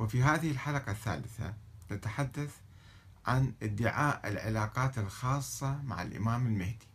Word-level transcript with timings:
وفي 0.00 0.22
هذه 0.22 0.50
الحلقة 0.50 0.92
الثالثة 0.92 1.54
نتحدث 1.90 2.56
عن 3.26 3.52
ادعاء 3.62 4.28
العلاقات 4.28 4.98
الخاصة 4.98 5.82
مع 5.82 6.02
الإمام 6.02 6.46
المهدي 6.46 6.86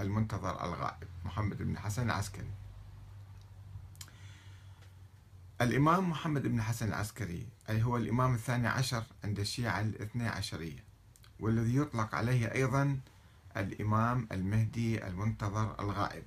المنتظر 0.00 0.64
الغائب 0.64 1.08
محمد 1.24 1.62
بن 1.62 1.78
حسن 1.78 2.02
العسكري. 2.02 2.50
الإمام 5.60 6.10
محمد 6.10 6.42
بن 6.46 6.62
حسن 6.62 6.88
العسكري 6.88 7.46
أي 7.70 7.82
هو 7.82 7.96
الإمام 7.96 8.34
الثاني 8.34 8.68
عشر 8.68 9.04
عند 9.24 9.38
الشيعة 9.38 9.80
الاثنى 9.80 10.28
عشرية 10.28 10.84
والذي 11.40 11.76
يطلق 11.76 12.14
عليه 12.14 12.52
أيضا 12.52 13.00
الإمام 13.56 14.28
المهدي 14.32 15.06
المنتظر 15.06 15.80
الغائب 15.80 16.24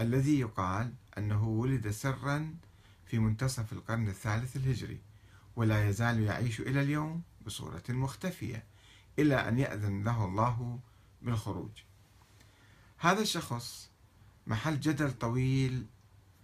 الذي 0.00 0.40
يقال 0.40 0.92
أنه 1.18 1.44
ولد 1.48 1.90
سرا 1.90 2.54
في 3.12 3.18
منتصف 3.18 3.72
القرن 3.72 4.08
الثالث 4.08 4.56
الهجري 4.56 4.98
ولا 5.56 5.88
يزال 5.88 6.22
يعيش 6.22 6.60
إلى 6.60 6.80
اليوم 6.82 7.22
بصورة 7.46 7.82
مختفية 7.88 8.64
إلى 9.18 9.48
أن 9.48 9.58
يأذن 9.58 10.04
له 10.04 10.24
الله 10.24 10.78
بالخروج. 11.22 11.70
هذا 12.98 13.20
الشخص 13.22 13.90
محل 14.46 14.80
جدل 14.80 15.12
طويل 15.12 15.86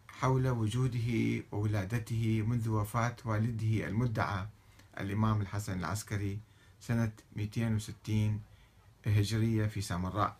حول 0.09 0.48
وجوده 0.48 1.42
وولادته 1.52 2.45
منذ 2.47 2.69
وفاة 2.69 3.16
والده 3.25 3.87
المدعى 3.87 4.47
الإمام 5.00 5.41
الحسن 5.41 5.78
العسكري 5.78 6.39
سنة 6.80 7.12
260 7.37 8.41
هجرية 9.06 9.66
في 9.66 9.80
سامراء 9.80 10.37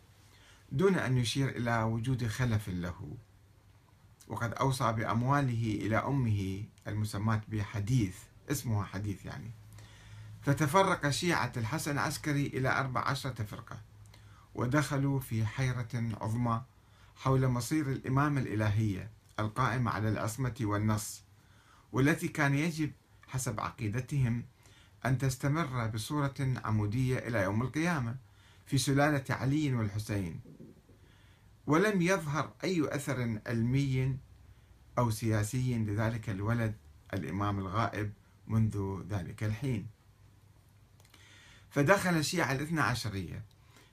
دون 0.71 0.95
أن 0.95 1.17
يشير 1.17 1.49
إلى 1.49 1.83
وجود 1.83 2.27
خلف 2.27 2.69
له. 2.69 3.17
وقد 4.29 4.53
أوصى 4.53 4.91
بأمواله 4.91 5.77
إلى 5.81 5.97
أمه 5.97 6.63
المسماة 6.87 7.41
بحديث 7.47 8.15
اسمها 8.51 8.83
حديث 8.83 9.25
يعني. 9.25 9.51
فتفرق 10.41 11.09
شيعة 11.09 11.51
الحسن 11.57 11.91
العسكري 11.91 12.47
إلى 12.47 12.79
أربع 12.79 13.01
عشرة 13.01 13.43
فرقة 13.43 13.81
ودخلوا 14.55 15.19
في 15.19 15.45
حيرة 15.45 15.87
عظمى 16.21 16.61
حول 17.15 17.47
مصير 17.47 17.91
الإمامة 17.91 18.41
الإلهية 18.41 19.09
القائمة 19.39 19.91
على 19.91 20.09
العصمة 20.09 20.55
والنص 20.61 21.23
والتي 21.91 22.27
كان 22.27 22.55
يجب 22.55 22.91
حسب 23.27 23.59
عقيدتهم 23.59 24.43
أن 25.05 25.17
تستمر 25.17 25.87
بصورة 25.87 26.53
عمودية 26.63 27.17
إلى 27.17 27.43
يوم 27.43 27.61
القيامة 27.61 28.15
في 28.65 28.77
سلالة 28.77 29.23
علي 29.29 29.73
والحسين. 29.73 30.39
ولم 31.69 32.01
يظهر 32.01 32.53
أي 32.63 32.95
أثر 32.95 33.39
علمي 33.47 34.17
أو 34.97 35.11
سياسي 35.11 35.77
لذلك 35.77 36.29
الولد 36.29 36.75
الإمام 37.13 37.59
الغائب 37.59 38.13
منذ 38.47 39.03
ذلك 39.09 39.43
الحين. 39.43 39.87
فدخل 41.69 42.09
الشيعة 42.17 42.51
الاثنى 42.51 42.81
عشرية 42.81 43.43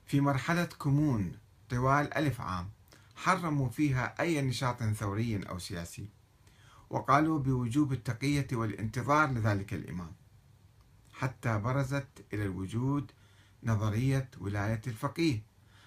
في 0.05 0.21
مرحلة 0.21 0.65
كمون 0.65 1.37
طوال 1.69 2.13
ألف 2.13 2.41
عام 2.41 2.69
حرموا 3.15 3.69
فيها 3.69 4.15
أي 4.19 4.41
نشاط 4.41 4.83
ثوري 4.83 5.43
أو 5.49 5.59
سياسي 5.59 6.09
وقالوا 6.89 7.39
بوجوب 7.39 7.93
التقية 7.93 8.47
والانتظار 8.51 9.31
لذلك 9.31 9.73
الإمام 9.73 10.11
حتى 11.13 11.59
برزت 11.59 12.25
إلى 12.33 12.43
الوجود 12.43 13.11
نظرية 13.63 14.29
ولاية 14.39 14.81
الفقيه. 14.87 15.41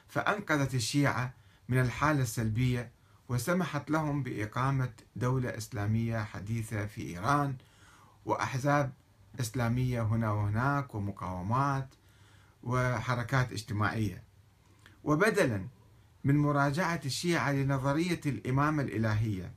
فأنقذت 0.09 0.75
الشيعة 0.75 1.40
من 1.71 1.81
الحالة 1.81 2.23
السلبية 2.23 2.91
وسمحت 3.29 3.91
لهم 3.91 4.23
بإقامة 4.23 4.93
دولة 5.17 5.57
إسلامية 5.57 6.19
حديثة 6.25 6.87
في 6.87 7.03
إيران 7.03 7.57
وأحزاب 8.25 8.93
إسلامية 9.41 10.03
هنا 10.03 10.31
وهناك 10.31 10.95
ومقاومات 10.95 11.89
وحركات 12.63 13.53
اجتماعية. 13.53 14.23
وبدلا 15.05 15.67
من 16.25 16.37
مراجعة 16.37 17.01
الشيعة 17.05 17.53
لنظرية 17.53 18.21
الإمامة 18.27 18.83
الإلهية 18.83 19.53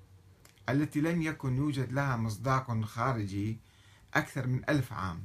التي 0.69 1.01
لم 1.01 1.21
يكن 1.21 1.57
يوجد 1.57 1.91
لها 1.93 2.17
مصداق 2.17 2.81
خارجي 2.83 3.59
أكثر 4.13 4.47
من 4.47 4.69
ألف 4.69 4.93
عام. 4.93 5.23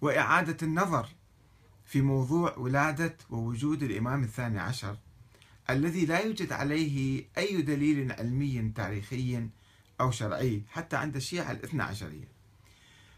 وإعادة 0.00 0.56
النظر 0.62 1.08
في 1.84 2.02
موضوع 2.02 2.56
ولادة 2.56 3.16
ووجود 3.30 3.82
الإمام 3.82 4.22
الثاني 4.22 4.58
عشر 4.60 4.96
الذي 5.70 6.06
لا 6.06 6.18
يوجد 6.18 6.52
عليه 6.52 7.24
أي 7.38 7.62
دليل 7.62 8.12
علمي 8.12 8.72
تاريخي 8.76 9.48
أو 10.00 10.10
شرعي 10.10 10.62
حتى 10.68 10.96
عند 10.96 11.16
الشيعة 11.16 11.50
الاثنى 11.50 11.82
عشرية. 11.82 12.28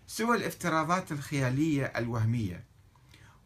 سوى 0.07 0.37
الافتراضات 0.37 1.13
الخيالية 1.13 1.85
الوهمية 1.85 2.65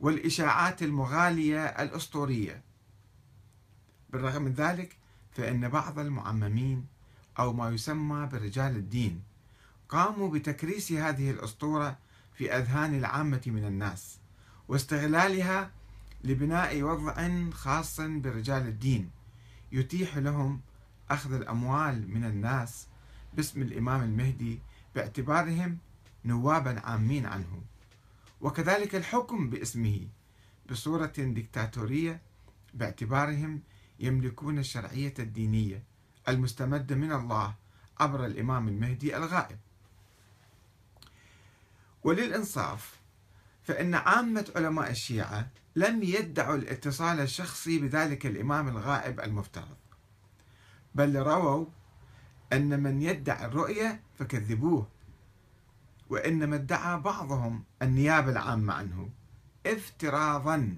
والإشاعات 0.00 0.82
المغالية 0.82 1.64
الأسطورية. 1.66 2.62
بالرغم 4.10 4.42
من 4.42 4.52
ذلك 4.52 4.96
فإن 5.32 5.68
بعض 5.68 5.98
المعممين 5.98 6.86
أو 7.38 7.52
ما 7.52 7.70
يسمى 7.70 8.26
برجال 8.32 8.76
الدين 8.76 9.22
قاموا 9.88 10.30
بتكريس 10.30 10.92
هذه 10.92 11.30
الأسطورة 11.30 11.98
في 12.34 12.56
أذهان 12.56 12.98
العامة 12.98 13.42
من 13.46 13.64
الناس. 13.64 14.19
واستغلالها 14.70 15.70
لبناء 16.24 16.82
وضع 16.82 17.28
خاص 17.50 18.00
برجال 18.00 18.66
الدين 18.66 19.10
يتيح 19.72 20.16
لهم 20.16 20.60
أخذ 21.10 21.32
الأموال 21.32 22.10
من 22.14 22.24
الناس 22.24 22.86
باسم 23.34 23.62
الإمام 23.62 24.02
المهدي 24.02 24.58
باعتبارهم 24.94 25.78
نوابا 26.24 26.80
عامين 26.80 27.26
عنه. 27.26 27.62
وكذلك 28.40 28.94
الحكم 28.94 29.50
باسمه 29.50 30.06
بصورة 30.70 31.12
ديكتاتورية 31.18 32.20
باعتبارهم 32.74 33.62
يملكون 34.00 34.58
الشرعية 34.58 35.14
الدينية 35.18 35.82
المستمدة 36.28 36.96
من 36.96 37.12
الله 37.12 37.54
عبر 38.00 38.26
الإمام 38.26 38.68
المهدي 38.68 39.16
الغائب. 39.16 39.58
وللإنصاف 42.04 42.99
فإن 43.70 43.94
عامة 43.94 44.52
علماء 44.56 44.90
الشيعة 44.90 45.48
لم 45.76 46.02
يدعوا 46.02 46.56
الاتصال 46.56 47.20
الشخصي 47.20 47.78
بذلك 47.78 48.26
الإمام 48.26 48.68
الغائب 48.68 49.20
المفترض 49.20 49.76
بل 50.94 51.16
رووا 51.16 51.66
أن 52.52 52.82
من 52.82 53.02
يدعي 53.02 53.44
الرؤية 53.44 54.00
فكذبوه 54.18 54.88
وإنما 56.08 56.56
ادعى 56.56 57.00
بعضهم 57.00 57.64
النيابة 57.82 58.30
العامة 58.30 58.74
عنه 58.74 59.08
افتراضا. 59.66 60.76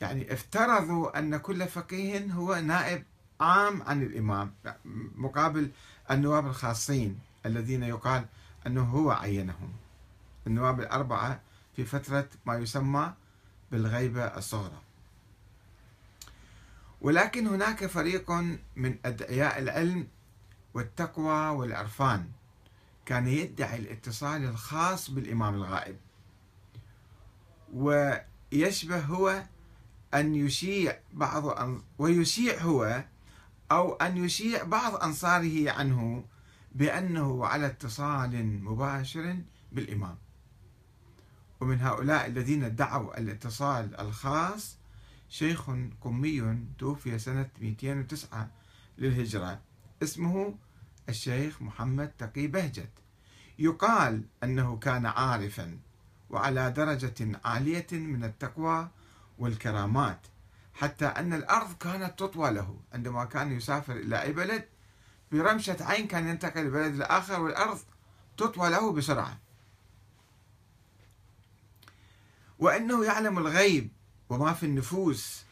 يعني 0.00 0.32
افترضوا 0.32 1.18
أن 1.18 1.36
كل 1.36 1.66
فقيه 1.66 2.32
هو 2.32 2.54
نائب 2.54 3.04
عام 3.40 3.82
عن 3.82 4.02
الإمام 4.02 4.54
مقابل 5.14 5.70
النواب 6.10 6.46
الخاصين 6.46 7.18
الذين 7.46 7.82
يقال 7.82 8.24
أنه 8.66 8.84
هو 8.84 9.10
عينهم. 9.10 9.72
النواب 10.46 10.80
الأربعة 10.80 11.40
في 11.76 11.84
فترة 11.84 12.28
ما 12.46 12.54
يسمى 12.54 13.14
بالغيبة 13.72 14.24
الصغرى. 14.24 14.80
ولكن 17.00 17.46
هناك 17.46 17.86
فريق 17.86 18.30
من 18.76 18.98
أدعياء 19.04 19.58
العلم 19.58 20.08
والتقوى 20.74 21.48
والعرفان 21.48 22.28
كان 23.06 23.28
يدعي 23.28 23.78
الاتصال 23.78 24.44
الخاص 24.44 25.10
بالإمام 25.10 25.54
الغائب. 25.54 25.96
ويشبه 27.74 28.98
هو 28.98 29.42
أن 30.14 30.34
يشيع 30.34 30.98
بعض 31.12 31.58
ويشيع 31.98 32.62
هو 32.62 33.04
أو 33.72 33.94
أن 33.94 34.24
يشيع 34.24 34.62
بعض 34.64 34.94
أنصاره 34.94 35.70
عنه 35.70 36.24
بأنه 36.74 37.46
على 37.46 37.66
اتصال 37.66 38.64
مباشر 38.64 39.36
بالإمام. 39.72 40.16
ومن 41.64 41.80
هؤلاء 41.80 42.26
الذين 42.26 42.64
ادعوا 42.64 43.18
الاتصال 43.18 44.00
الخاص 44.00 44.76
شيخ 45.28 45.70
قمي 46.00 46.58
توفي 46.78 47.18
سنة 47.18 47.48
209 47.60 48.50
للهجرة. 48.98 49.60
اسمه 50.02 50.54
الشيخ 51.08 51.62
محمد 51.62 52.08
تقي 52.18 52.46
بهجت. 52.46 52.90
يقال 53.58 54.24
أنه 54.42 54.76
كان 54.76 55.06
عارفا 55.06 55.78
وعلى 56.30 56.70
درجة 56.70 57.40
عالية 57.44 57.86
من 57.92 58.24
التقوى 58.24 58.88
والكرامات 59.38 60.20
حتى 60.74 61.06
أن 61.06 61.32
الأرض 61.32 61.72
كانت 61.72 62.18
تطوى 62.18 62.50
له. 62.50 62.76
عندما 62.92 63.24
كان 63.24 63.52
يسافر 63.52 63.96
إلى 63.96 64.22
أي 64.22 64.32
بلد 64.32 64.64
برمشة 65.32 65.76
عين 65.80 66.06
كان 66.06 66.28
ينتقل 66.28 66.66
لبلد 66.66 66.94
الآخر 66.94 67.40
والأرض 67.40 67.78
تطوى 68.36 68.70
له 68.70 68.92
بسرعة. 68.92 69.43
وأنه 72.58 73.04
يعلم 73.04 73.38
الغيب 73.38 73.90
وما 74.28 74.52
في 74.52 74.66
النفوس 74.66 75.44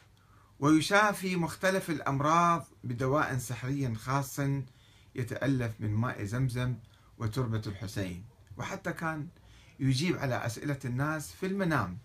ويشافي 0.59 1.35
مختلف 1.35 1.89
الأمراض 1.89 2.65
بدواء 2.83 3.37
سحري 3.37 3.95
خاص 3.95 4.39
يتألف 5.15 5.71
من 5.79 5.93
ماء 5.93 6.23
زمزم 6.23 6.75
وتربة 7.17 7.61
الحسين. 7.67 8.23
وحتى 8.57 8.93
كان 8.93 9.27
يجيب 9.79 10.17
على 10.17 10.45
أسئلة 10.45 10.79
الناس 10.85 11.31
في 11.31 11.45
المنام. 11.45 11.97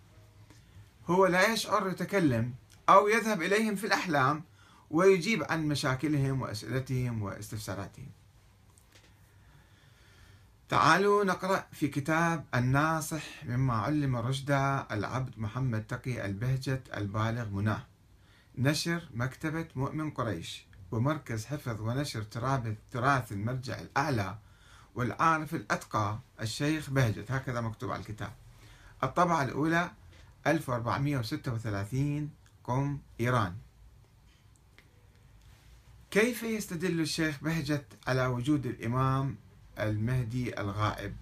هو 1.07 1.25
لا 1.25 1.53
يشعر 1.53 1.89
يتكلم 1.89 2.53
أو 2.89 3.07
يذهب 3.07 3.41
إليهم 3.41 3.75
في 3.75 3.87
الأحلام 3.87 4.43
ويجيب 4.89 5.43
عن 5.43 5.67
مشاكلهم 5.67 6.41
وأسئلتهم 6.41 7.21
واستفساراتهم. 7.21 8.11
تعالوا 10.69 11.23
نقرأ 11.23 11.65
في 11.71 11.87
كتاب 11.87 12.45
الناصح 12.55 13.23
مما 13.45 13.73
علم 13.73 14.15
رشدا 14.15 14.87
العبد 14.91 15.39
محمد 15.39 15.83
تقي 15.83 16.25
البهجت 16.25 16.89
البالغ 16.97 17.49
مناه. 17.49 17.85
نشر 18.57 19.09
مكتبة 19.13 19.67
مؤمن 19.75 20.11
قريش 20.11 20.65
ومركز 20.91 21.45
حفظ 21.45 21.81
ونشر 21.81 22.23
تراث 22.91 23.31
المرجع 23.31 23.79
الأعلى 23.79 24.37
والعارف 24.95 25.55
الأتقى 25.55 26.19
الشيخ 26.41 26.89
بهجت 26.89 27.31
هكذا 27.31 27.61
مكتوب 27.61 27.91
على 27.91 27.99
الكتاب. 27.99 28.33
الطبعة 29.03 29.43
الأولى 29.43 29.91
1436 30.47 32.29
قم 32.63 32.99
إيران. 33.19 33.55
كيف 36.11 36.43
يستدل 36.43 36.99
الشيخ 36.99 37.43
بهجت 37.43 37.85
على 38.07 38.25
وجود 38.25 38.65
الإمام 38.65 39.35
المهدي 39.79 40.59
الغائب. 40.59 41.15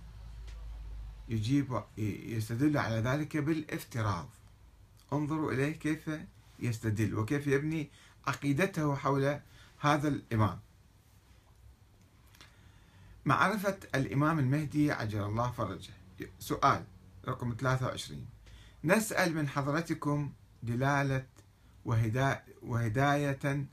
يجيب 1.30 1.83
يستدل 1.98 2.77
على 2.77 2.95
ذلك 2.95 3.38
بالافتراض. 3.38 4.30
انظروا 5.13 5.51
إليه 5.51 5.71
كيف 5.71 6.09
يستدل 6.59 7.15
وكيف 7.15 7.48
يبني 7.48 7.89
عقيدته 8.27 8.95
حول 8.95 9.39
هذا 9.80 10.07
الإمام. 10.07 10.59
معرفة 13.25 13.77
الإمام 13.95 14.39
المهدي 14.39 14.92
عجل 14.92 15.24
الله 15.24 15.51
فرجه. 15.51 15.94
سؤال 16.39 16.83
رقم 17.27 17.56
23 17.60 18.25
نسأل 18.83 19.36
من 19.36 19.48
حضرتكم 19.48 20.31
دلالة 20.63 21.25
وهداية, 22.62 23.65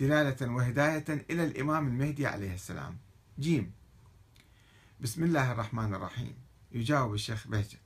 دلالة 0.00 0.52
وهداية 0.52 1.04
إلى 1.30 1.44
الإمام 1.44 1.86
المهدي 1.86 2.26
عليه 2.26 2.54
السلام. 2.54 2.96
جيم. 3.38 3.72
بسم 5.00 5.24
الله 5.24 5.52
الرحمن 5.52 5.94
الرحيم. 5.94 6.34
يجاوب 6.72 7.14
الشيخ 7.14 7.46
بهجت. 7.46 7.78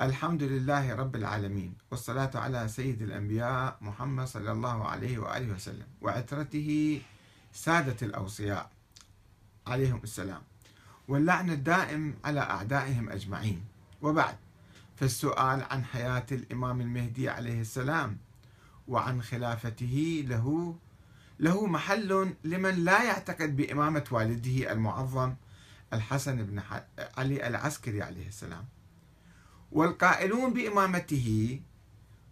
الحمد 0.00 0.42
لله 0.42 0.94
رب 0.94 1.16
العالمين 1.16 1.74
والصلاة 1.90 2.30
على 2.34 2.68
سيد 2.68 3.02
الأنبياء 3.02 3.78
محمد 3.80 4.26
صلى 4.26 4.52
الله 4.52 4.88
عليه 4.88 5.18
وآله 5.18 5.54
وسلم 5.54 5.86
وعترته 6.00 7.00
سادة 7.52 7.96
الأوصياء 8.02 8.70
عليهم 9.66 10.00
السلام 10.04 10.42
واللعن 11.08 11.50
الدائم 11.50 12.14
على 12.24 12.40
أعدائهم 12.40 13.08
أجمعين. 13.10 13.64
وبعد 14.02 14.36
فالسؤال 14.96 15.62
عن 15.70 15.84
حياة 15.84 16.26
الإمام 16.32 16.80
المهدي 16.80 17.28
عليه 17.28 17.60
السلام 17.60 18.18
وعن 18.88 19.22
خلافته 19.22 20.24
له 20.28 20.76
له 21.40 21.66
محل 21.66 22.34
لمن 22.44 22.74
لا 22.84 23.02
يعتقد 23.02 23.56
بإمامة 23.56 24.04
والده 24.10 24.72
المعظم 24.72 25.34
الحسن 25.92 26.44
بن 26.44 26.62
علي 26.98 27.46
العسكري 27.46 28.02
عليه 28.02 28.28
السلام. 28.28 28.64
والقائلون 29.72 30.52
بإمامته 30.52 31.60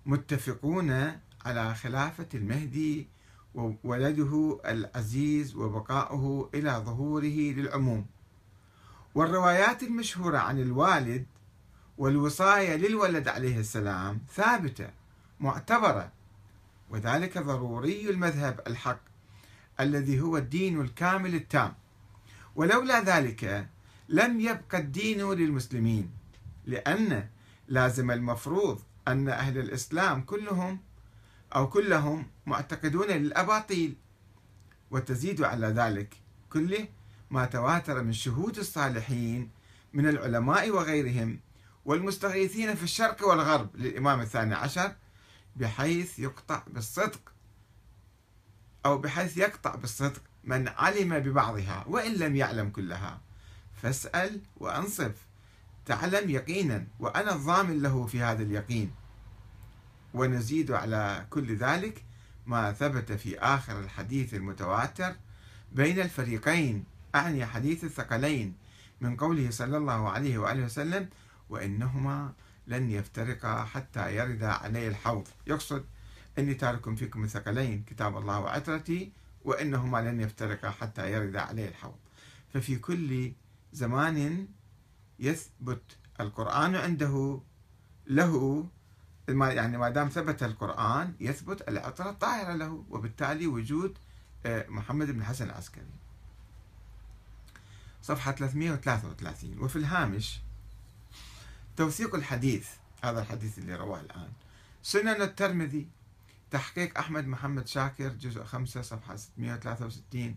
متفقون 0.06 1.20
على 1.44 1.74
خلافة 1.74 2.28
المهدي 2.34 3.08
وولده 3.54 4.60
العزيز 4.64 5.54
وبقاؤه 5.56 6.50
إلى 6.54 6.70
ظهوره 6.70 7.52
للعموم. 7.56 8.06
والروايات 9.14 9.82
المشهورة 9.82 10.38
عن 10.38 10.60
الوالد 10.60 11.26
والوصاية 11.98 12.76
للولد 12.76 13.28
عليه 13.28 13.58
السلام 13.58 14.20
ثابتة 14.34 14.90
معتبرة. 15.40 16.12
وذلك 16.90 17.38
ضروري 17.38 18.10
المذهب 18.10 18.60
الحق 18.66 19.00
الذي 19.80 20.20
هو 20.20 20.36
الدين 20.36 20.80
الكامل 20.80 21.34
التام. 21.34 21.74
ولولا 22.58 23.00
ذلك 23.00 23.68
لم 24.08 24.40
يبقى 24.40 24.78
الدين 24.78 25.32
للمسلمين 25.32 26.10
لأن 26.64 27.28
لازم 27.68 28.10
المفروض 28.10 28.80
أن 29.08 29.28
أهل 29.28 29.58
الإسلام 29.58 30.22
كلهم 30.22 30.80
أو 31.54 31.68
كلهم 31.68 32.26
معتقدون 32.46 33.06
للأباطيل. 33.06 33.96
وتزيد 34.90 35.42
على 35.42 35.66
ذلك 35.66 36.14
كله 36.52 36.88
ما 37.30 37.44
تواتر 37.44 38.02
من 38.02 38.12
شهود 38.12 38.58
الصالحين 38.58 39.50
من 39.92 40.08
العلماء 40.08 40.70
وغيرهم 40.70 41.40
والمستغيثين 41.84 42.74
في 42.74 42.82
الشرق 42.82 43.28
والغرب 43.28 43.76
للإمام 43.76 44.20
الثاني 44.20 44.54
عشر 44.54 44.92
بحيث 45.56 46.18
يقطع 46.18 46.62
بالصدق 46.66 47.32
أو 48.86 48.98
بحيث 48.98 49.36
يقطع 49.36 49.74
بالصدق. 49.74 50.22
من 50.44 50.68
علم 50.68 51.18
ببعضها 51.18 51.84
وإن 51.86 52.14
لم 52.14 52.36
يعلم 52.36 52.70
كلها. 52.70 53.20
فاسأل 53.82 54.40
وأنصف. 54.56 55.12
تعلم 55.86 56.30
يقينا 56.30 56.86
وأنا 56.98 57.34
الضامن 57.34 57.82
له 57.82 58.06
في 58.06 58.22
هذا 58.22 58.42
اليقين. 58.42 58.90
ونزيد 60.14 60.70
على 60.70 61.26
كل 61.30 61.56
ذلك 61.56 62.04
ما 62.46 62.72
ثبت 62.72 63.12
في 63.12 63.38
آخر 63.38 63.80
الحديث 63.80 64.34
المتواتر. 64.34 65.16
بين 65.72 66.00
الفريقين 66.00 66.84
أعني 67.14 67.46
حديث 67.46 67.84
الثقلين 67.84 68.54
من 69.00 69.16
قوله 69.16 69.50
صلى 69.50 69.76
الله 69.76 70.10
عليه 70.10 70.38
وآله 70.38 70.64
وسلم 70.64 71.08
وإنهما 71.50 72.32
لن 72.66 72.90
يفترقا 72.90 73.64
حتى 73.64 74.16
يرد 74.16 74.44
علي 74.44 74.88
الحوض 74.88 75.28
يقصد 75.46 75.84
أني 76.38 76.54
تارك 76.54 76.94
فيكم 76.94 77.24
الثقلين. 77.24 77.84
كتاب 77.86 78.16
الله 78.16 78.40
وعترتي 78.40 79.12
وإنهما 79.44 80.10
لن 80.10 80.20
يفترقا 80.20 80.70
حتى 80.70 81.12
يرد 81.12 81.36
علي 81.36 81.68
الحوض. 81.68 81.96
ففي 82.54 82.76
كل 82.76 83.32
زمان 83.72 84.48
يثبت 85.18 85.96
القرآن 86.20 86.76
عنده 86.76 87.40
له 88.06 88.66
يعني 89.28 89.78
ما 89.78 89.90
دام 89.90 90.08
ثبت 90.08 90.42
القرآن 90.42 91.14
يثبت 91.20 91.68
العطرة 91.68 92.10
الطاهرة 92.10 92.54
له 92.54 92.84
وبالتالي 92.90 93.46
وجود 93.46 93.98
آه، 94.46 94.66
محمد 94.68 95.10
بن 95.10 95.24
حسن 95.24 95.44
العسكري. 95.44 95.84
صفحة 98.02 98.32
333 98.32 99.58
وفي 99.58 99.76
الهامش 99.76 100.40
توثيق 101.76 102.14
الحديث 102.14 102.68
هذا 103.02 103.20
الحديث 103.20 103.58
اللي 103.58 103.74
رواه 103.74 104.00
الآن. 104.00 104.32
سنن 104.82 105.22
الترمذي 105.22 105.88
تحقيق 106.50 106.98
أحمد 106.98 107.26
محمد 107.26 107.66
شاكر 107.66 108.08
جزء 108.08 108.44
5 108.44 108.82
صفحة 108.82 109.16
663 109.16 110.34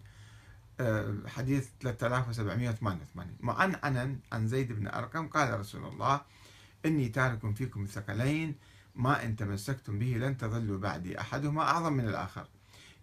آه، 0.80 1.16
حديث 1.28 1.70
3788 1.82 3.38
معنعنا 3.40 4.20
عن 4.32 4.48
زيد 4.48 4.72
بن 4.72 4.88
أرقم 4.88 5.28
قال 5.28 5.60
رسول 5.60 5.86
الله 5.86 6.22
إني 6.86 7.10
تارك 7.10 7.56
فيكم 7.56 7.84
الثقلين 7.84 8.56
ما 8.96 9.24
إن 9.26 9.36
تمسكتم 9.36 10.00
به 10.00 10.06
لن 10.06 10.38
تضلوا 10.38 10.80
بعدي 10.80 11.20
أحدهما 11.20 11.62
أعظم 11.62 11.94
من 11.94 12.08
الآخر. 12.08 12.48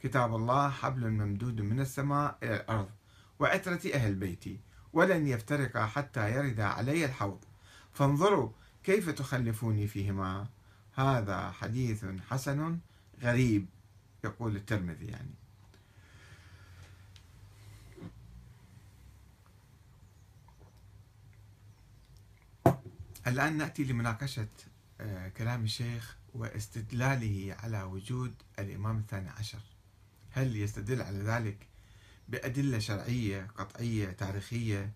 كتاب 0.03 0.35
الله 0.35 0.71
حبل 0.71 1.11
ممدود 1.11 1.61
من 1.61 1.81
السماء 1.81 2.39
إلى 2.43 2.57
الأرض 2.57 2.91
وعترة 3.39 3.81
أهل 3.95 4.15
بيتي 4.15 4.61
ولن 4.93 5.27
يفترقا 5.27 5.87
حتى 5.87 6.33
يرد 6.33 6.61
علي 6.61 7.05
الحوض. 7.05 7.45
فانظروا 7.93 8.51
كيف 8.85 9.11
تخلفوني 9.11 9.87
فيهما. 9.87 10.47
هذا 10.95 11.51
حديث 11.51 12.05
حسن 12.31 12.79
غريب 13.23 13.67
يقول 14.25 14.57
الترمذي 14.57 15.07
يعني. 15.07 15.31
الآن 23.27 23.57
نأتي 23.57 23.85
لمناقشة 23.85 24.49
آه، 25.01 25.29
كلام 25.29 25.65
الشيخ 25.65 26.17
واستدلاله 26.35 27.57
على 27.63 27.83
وجود 27.83 28.35
الإمام 28.59 28.99
الثاني 28.99 29.29
عشر. 29.29 29.61
هل 30.31 30.57
يستدل 30.57 31.03
على 31.03 31.19
ذلك 31.19 31.67
بأدلة 32.29 32.79
شرعية 32.79 33.47
قطعية 33.57 34.11
تاريخية 34.11 34.93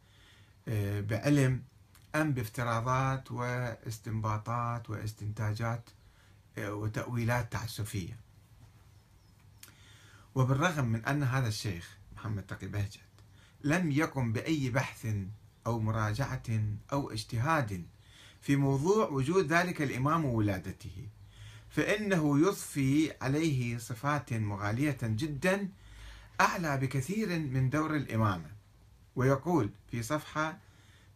آه، 0.68 1.00
بعلم 1.00 1.62
أم 2.14 2.32
بافتراضات 2.32 3.32
واستنباطات 3.32 4.90
واستنتاجات 4.90 5.90
وتأويلات 6.58 7.52
تعسفية. 7.52 8.16
وبالرغم 10.34 10.84
من 10.84 11.04
أن 11.04 11.22
هذا 11.22 11.48
الشيخ 11.48 11.96
محمد 12.16 12.42
تقي 12.46 12.66
بهجت 12.66 13.00
لم 13.64 13.90
يقم 13.90 14.32
بأي 14.32 14.70
بحث 14.70 15.06
أو 15.66 15.80
مراجعة 15.80 16.42
أو 16.92 17.10
اجتهاد 17.10 17.86
في 18.40 18.56
موضوع 18.56 19.08
وجود 19.08 19.52
ذلك 19.52 19.82
الإمام 19.82 20.24
وولادته 20.24 21.08
فإنه 21.70 22.40
يضفي 22.40 23.12
عليه 23.20 23.78
صفات 23.78 24.32
مغالية 24.32 24.98
جدا 25.02 25.68
أعلى 26.40 26.76
بكثير 26.76 27.28
من 27.28 27.70
دور 27.70 27.96
الإمامة. 27.96 28.50
ويقول 29.16 29.70
في 29.90 30.02
صفحة 30.02 30.58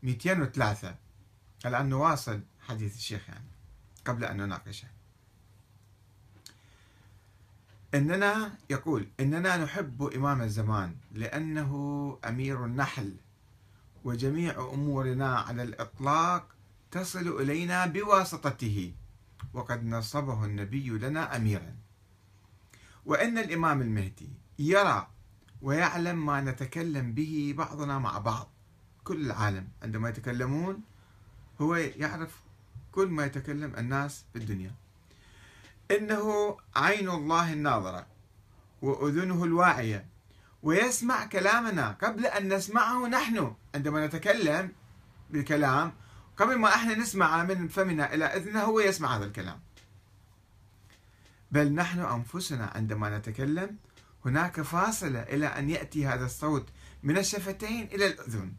203 0.03 0.95
الآن 1.67 1.89
نواصل 1.89 2.41
حديث 2.61 2.97
الشيخ 2.97 3.29
يعني 3.29 3.49
قبل 4.05 4.25
أن 4.25 4.37
نناقشه. 4.37 4.96
إننا 7.97 8.59
يقول 8.71 9.09
إننا 9.21 9.57
نحب 9.57 10.03
إمام 10.03 10.43
الزمان 10.43 10.97
لأنه 11.13 11.73
أمير 12.25 12.65
النحل 12.65 13.17
وجميع 14.05 14.71
أمورنا 14.73 15.39
على 15.39 15.63
الإطلاق 15.63 16.49
تصل 16.91 17.29
إلينا 17.41 17.87
بواسطته 17.87 18.93
وقد 19.55 19.85
نصبه 19.85 20.45
النبي 20.45 20.89
لنا 20.89 21.37
أميرا. 21.37 21.75
وإن 23.07 23.39
الإمام 23.39 23.83
المهدي 23.83 24.31
يرى 24.59 25.09
ويعلم 25.63 26.27
ما 26.27 26.41
نتكلم 26.41 27.13
به 27.13 27.55
بعضنا 27.59 27.99
مع 27.99 28.19
بعض. 28.19 28.51
كل 29.05 29.27
العالم 29.27 29.69
عندما 29.83 30.09
يتكلمون 30.09 30.81
هو 31.61 31.75
يعرف 31.77 32.41
كل 32.93 33.09
ما 33.09 33.25
يتكلم 33.27 33.77
الناس 33.79 34.25
في 34.33 34.39
الدنيا 34.39 34.75
إنه 35.91 36.57
عين 36.77 37.11
الله 37.11 37.53
الناظرة 37.53 38.07
وأذنه 38.83 39.45
الواعية. 39.45 40.07
ويسمع 40.63 41.27
كلامنا. 41.27 41.97
قبل 42.03 42.27
أن 42.27 42.55
نسمعه 42.55 43.07
نحن 43.07 43.55
عندما 43.75 44.07
نتكلم 44.07 44.73
بالكلام 45.31 45.93
قبل 46.37 46.59
ما 46.59 46.75
إحنا 46.75 46.95
نسمع 46.95 47.45
من 47.45 47.69
فمنا 47.69 48.15
إلى 48.15 48.25
إذنه 48.25 48.63
هو 48.63 48.81
يسمع 48.81 49.17
هذا 49.17 49.25
الكلام. 49.25 49.61
بل 51.51 51.73
نحن 51.73 52.01
أنفسنا 52.01 52.71
عندما 52.75 53.19
نتكلم 53.19 53.77
هناك 54.25 54.61
فاصلة 54.61 55.23
إلى 55.23 55.47
أن 55.47 55.71
يأتي 55.71 56.07
هذا 56.07 56.25
الصوت 56.25 56.69
من 57.03 57.19
الشفتين 57.19 57.89
إلى 57.93 58.07
الأذن. 58.07 58.53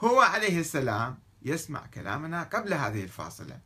هو 0.00 0.20
عليه 0.20 0.60
السلام 0.60 1.18
يسمع 1.42 1.86
كلامنا 1.86 2.42
قبل 2.42 2.74
هذه 2.74 3.04
الفاصلة. 3.04 3.58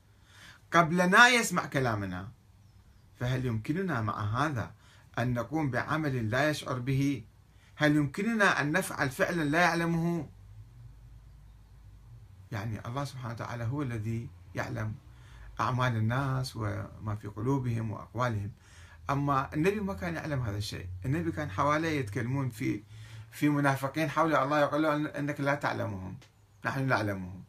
قبلنا 0.72 1.28
يسمع 1.28 1.66
كلامنا 1.66 2.28
فهل 3.20 3.46
يمكننا 3.46 4.00
مع 4.00 4.46
هذا 4.46 4.72
أن 5.18 5.34
نقوم 5.34 5.70
بعمل 5.70 6.30
لا 6.30 6.50
يشعر 6.50 6.78
به؟ 6.78 7.24
هل 7.76 7.96
يمكننا 7.96 8.60
أن 8.60 8.72
نفعل 8.72 9.10
فعلا 9.10 9.42
لا 9.42 9.60
يعلمه؟ 9.60 10.28
يعني 12.52 12.86
الله 12.86 13.04
سبحانه 13.04 13.34
وتعالى 13.34 13.64
هو 13.64 13.82
الذي 13.82 14.28
يعلم 14.54 14.94
أعمال 15.60 15.96
الناس 15.96 16.56
وما 16.56 17.16
في 17.22 17.28
قلوبهم 17.28 17.90
وأقوالهم. 17.90 18.50
أما 19.10 19.54
النبي 19.54 19.80
ما 19.80 19.94
كان 19.94 20.14
يعلم 20.14 20.42
هذا 20.42 20.58
الشيء. 20.58 20.86
النبي 21.04 21.32
كان 21.32 21.50
حواليه 21.50 22.00
يتكلمون 22.00 22.50
في 22.50 22.82
في 23.30 23.48
منافقين 23.48 24.10
حول 24.10 24.34
الله 24.34 24.60
يقول 24.60 24.82
له 24.82 25.18
أنك 25.18 25.40
لا 25.40 25.54
تعلمهم. 25.54 26.16
نحن 26.64 26.86
نعلمهم. 26.86 27.44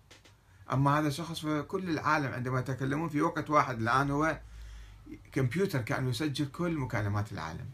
أما 0.74 1.00
هذا 1.00 1.08
الشخص 1.08 1.40
في 1.40 1.62
كل 1.62 1.90
العالم 1.90 2.34
عندما 2.34 2.60
يتكلمون 2.60 3.10
في 3.10 3.22
وقت 3.22 3.50
واحد 3.50 3.80
الآن 3.80 4.12
هو 4.12 4.40
كمبيوتر 5.32 5.82
كان 5.82 6.10
يسجل 6.10 6.46
كل 6.46 6.78
مكالمات 6.78 7.32
العالم. 7.32 7.70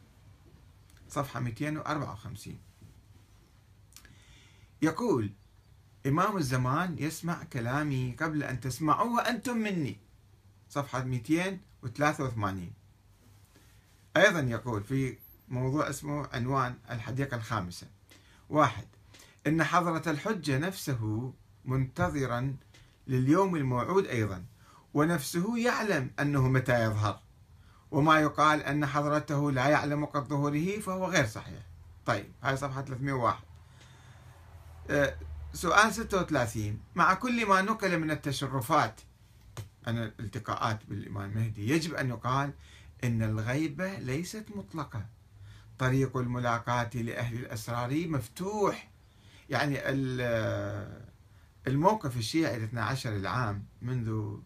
صفحة 1.09 1.39
254 1.39 2.59
يقول 4.81 5.31
إمام 6.07 6.37
الزمان 6.37 6.95
يسمع 6.99 7.43
كلامي 7.43 8.15
قبل 8.19 8.43
أن 8.43 8.59
تسمعوه 8.59 9.29
أنتم 9.29 9.57
مني. 9.57 9.97
صفحة 10.69 11.03
283 11.03 12.71
أيضا 14.17 14.39
يقول 14.39 14.83
في 14.83 15.17
موضوع 15.49 15.89
اسمه 15.89 16.27
عنوان 16.33 16.77
الحديقة 16.91 17.37
الخامسة. 17.37 17.87
واحد 18.49 18.87
إن 19.47 19.63
حضرة 19.63 20.11
الحجة 20.11 20.57
نفسه 20.57 21.33
منتظرا 21.65 22.55
لليوم 23.07 23.55
الموعود 23.55 24.05
أيضا 24.05 24.45
ونفسه 24.93 25.57
يعلم 25.57 26.11
أنه 26.19 26.47
متى 26.47 26.83
يظهر. 26.83 27.24
وما 27.91 28.19
يقال 28.19 28.63
أن 28.63 28.85
حضرته 28.85 29.51
لا 29.51 29.67
يعلم 29.67 30.03
وقت 30.03 30.27
ظهوره 30.27 30.79
فهو 30.79 31.05
غير 31.05 31.25
صحيح. 31.25 31.61
طيب 32.05 32.31
هاي 32.43 32.57
صفحة 32.57 32.81
301 32.81 33.37
أه 34.89 35.15
سؤال 35.53 35.93
36 35.93 36.79
مع 36.95 37.13
كل 37.13 37.45
ما 37.45 37.61
نقل 37.61 37.99
من 37.99 38.11
التشرفات 38.11 39.01
عن 39.87 39.97
الالتقاءات 39.97 40.79
بالإمام 40.85 41.31
المهدي 41.31 41.69
يجب 41.69 41.93
أن 41.93 42.09
يقال 42.09 42.53
إن 43.03 43.23
الغيبة 43.23 43.95
ليست 43.95 44.45
مطلقة. 44.55 45.05
طريق 45.79 46.17
الملاقاة 46.17 46.89
لأهل 46.93 47.37
الأسرار 47.37 48.07
مفتوح. 48.07 48.89
يعني 49.49 49.79
الموقف 51.67 52.17
الشيعي 52.17 52.57
الاثنى 52.57 52.79
عشر 52.79 53.15
العام 53.15 53.65
منذ 53.81 54.37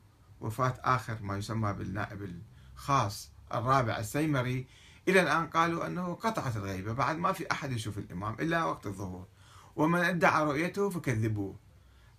وفاة 0.41 0.73
آخر 0.83 1.17
ما 1.21 1.37
يسمى 1.37 1.73
بالنائب 1.73 2.41
الخاص 2.79 3.31
الرابع 3.53 3.97
السيمري 3.97 4.65
إلى 5.07 5.21
الآن 5.21 5.47
قالوا 5.47 5.87
أنه 5.87 6.13
قطعت 6.13 6.55
الغيبة 6.55 6.93
بعد 6.93 7.17
ما 7.17 7.31
في 7.33 7.51
أحد 7.51 7.71
يشوف 7.71 7.97
الإمام 7.97 8.33
إلا 8.33 8.63
وقت 8.63 8.85
الظهور 8.85 9.27
ومن 9.75 9.99
ادعى 9.99 10.43
رؤيته 10.43 10.89
فكذبوه. 10.89 11.55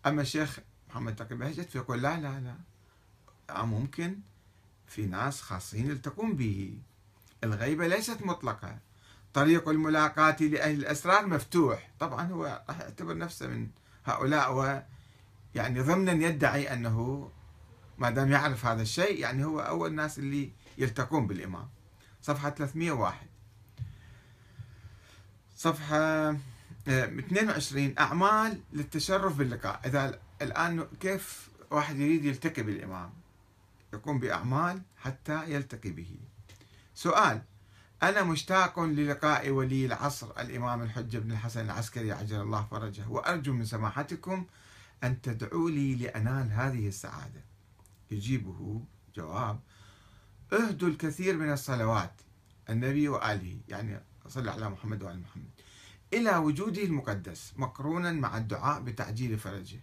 أما 0.07 0.23
الشيخ 0.23 0.59
محمد 0.90 1.17
تقي 1.17 1.35
بهجت 1.35 1.71
فيقول 1.71 2.02
لا 2.02 2.17
لا 2.17 2.40
لا. 2.40 3.64
ممكن 3.64 4.19
في 4.87 5.07
ناس 5.07 5.40
خاصين 5.40 5.90
يلتقون 5.90 6.37
به. 6.37 6.79
الغيبة 7.45 7.87
ليست 7.87 8.23
مطلقة. 8.23 8.79
طريق 9.35 9.69
الملاقاة 9.69 10.37
لأهل 10.40 10.79
الأسرار 10.79 11.26
مفتوح. 11.26 11.90
طبعا 12.00 12.26
هو 12.26 12.62
راح 12.69 12.81
يعتبر 12.81 13.19
نفسه 13.19 13.47
من 13.47 13.69
هؤلاء 14.05 14.55
و 14.55 14.83
يعني 15.55 15.81
ضمنا 15.81 16.12
يدعي 16.12 16.73
أنه 16.73 17.31
ما 18.00 18.11
دام 18.11 18.33
يعرف 18.33 18.66
هذا 18.66 18.83
الشيء 18.83 19.19
يعني 19.21 19.45
هو 19.45 19.61
أول 19.61 19.90
الناس 19.90 20.19
اللي 20.19 20.52
يلتقون 20.78 21.26
بالإمام. 21.26 21.69
صفحة 22.23 22.50
301 22.50 23.26
صفحة 25.57 26.37
22 26.88 27.95
آه، 27.99 28.02
أعمال 28.02 28.61
للتشرف 28.73 29.37
باللقاء. 29.37 29.80
إذا 29.85 30.21
الآن 30.42 30.87
كيف 31.00 31.49
واحد 31.71 31.99
يريد 31.99 32.25
يلتقي 32.25 32.62
بالإمام؟ 32.62 33.11
يقوم 33.92 34.19
بأعمال 34.19 34.83
حتى 34.97 35.50
يلتقي 35.50 35.90
به. 35.90 36.16
سؤال 36.95 37.42
أنا 38.02 38.23
مشتاق 38.23 38.80
للقاء 38.80 39.50
ولي 39.50 39.87
العصر 39.87 40.30
الإمام 40.40 40.83
الحجة 40.83 41.19
بن 41.19 41.33
الحسن 41.33 41.61
العسكري 41.61 42.12
عجل 42.12 42.40
الله 42.40 42.66
فرجه. 42.71 43.09
وأرجو 43.09 43.52
من 43.52 43.64
سماحتكم 43.64 44.47
أن 45.04 45.23
تدعوا 45.23 45.71
لي 45.71 45.95
لأنال 45.95 46.52
هذه 46.52 46.88
السعادة. 46.88 47.50
يجيبه 48.11 48.85
جواب 49.14 49.61
اهدوا 50.52 50.88
الكثير 50.88 51.37
من 51.37 51.52
الصلوات 51.52 52.21
النبي 52.71 53.09
وآله 53.09 53.61
يعني 53.69 54.00
صلى 54.29 54.50
على 54.50 54.71
محمد 54.71 55.02
وآل 55.02 55.21
محمد 55.21 55.50
إلى 56.12 56.37
وجوده 56.37 56.83
المقدس 56.83 57.52
مقرونا 57.57 58.12
مع 58.12 58.37
الدعاء 58.38 58.81
بتعجيل 58.81 59.38
فرجه 59.38 59.81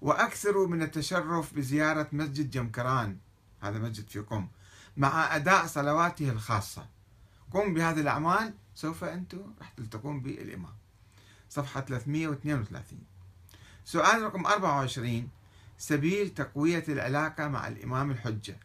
وأكثروا 0.00 0.66
من 0.68 0.82
التشرف 0.82 1.54
بزيارة 1.54 2.08
مسجد 2.12 2.50
جمكران 2.50 3.18
هذا 3.60 3.78
مسجد 3.78 4.08
في 4.08 4.18
قم 4.18 4.48
مع 4.96 5.36
أداء 5.36 5.66
صلواته 5.66 6.30
الخاصة. 6.30 6.86
قم 7.52 7.74
بهذه 7.74 8.00
الأعمال 8.00 8.54
سوف 8.74 9.04
أنتم 9.04 9.54
راح 9.58 9.70
تلتقون 9.70 10.20
بالإمام. 10.20 10.74
صفحة 11.50 11.80
332 11.80 12.98
سؤال 13.84 14.22
رقم 14.22 14.46
24 14.46 15.28
سبيل 15.78 16.28
تقوية 16.28 16.84
العلاقة 16.88 17.48
مع 17.48 17.68
الإمام 17.68 18.10
الحجة. 18.10 18.60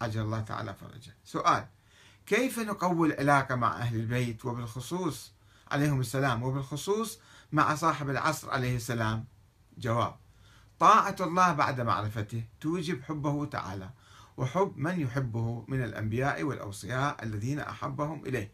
عجل 0.00 0.20
الله 0.20 0.40
تعالى 0.40 0.74
فرجه. 0.74 1.14
سؤال 1.24 1.66
كيف 2.26 2.58
نقوي 2.58 3.08
العلاقة 3.08 3.54
مع 3.54 3.76
أهل 3.76 3.96
البيت 3.96 4.44
وبالخصوص 4.44 5.32
عليهم 5.70 6.00
السلام 6.00 6.42
وبالخصوص 6.42 7.18
مع 7.52 7.74
صاحب 7.74 8.10
العصر 8.10 8.50
عليه 8.50 8.76
السلام؟ 8.76 9.24
جواب 9.78 10.16
طاعة 10.78 11.16
الله 11.20 11.52
بعد 11.52 11.80
معرفته 11.80 12.44
توجب 12.60 13.02
حبه 13.02 13.44
تعالى 13.44 13.90
وحب 14.36 14.72
من 14.76 15.00
يحبه 15.00 15.64
من 15.68 15.84
الأنبياء 15.84 16.42
والأوصياء 16.42 17.24
الذين 17.24 17.60
أحبهم 17.60 18.26
إليه. 18.26 18.52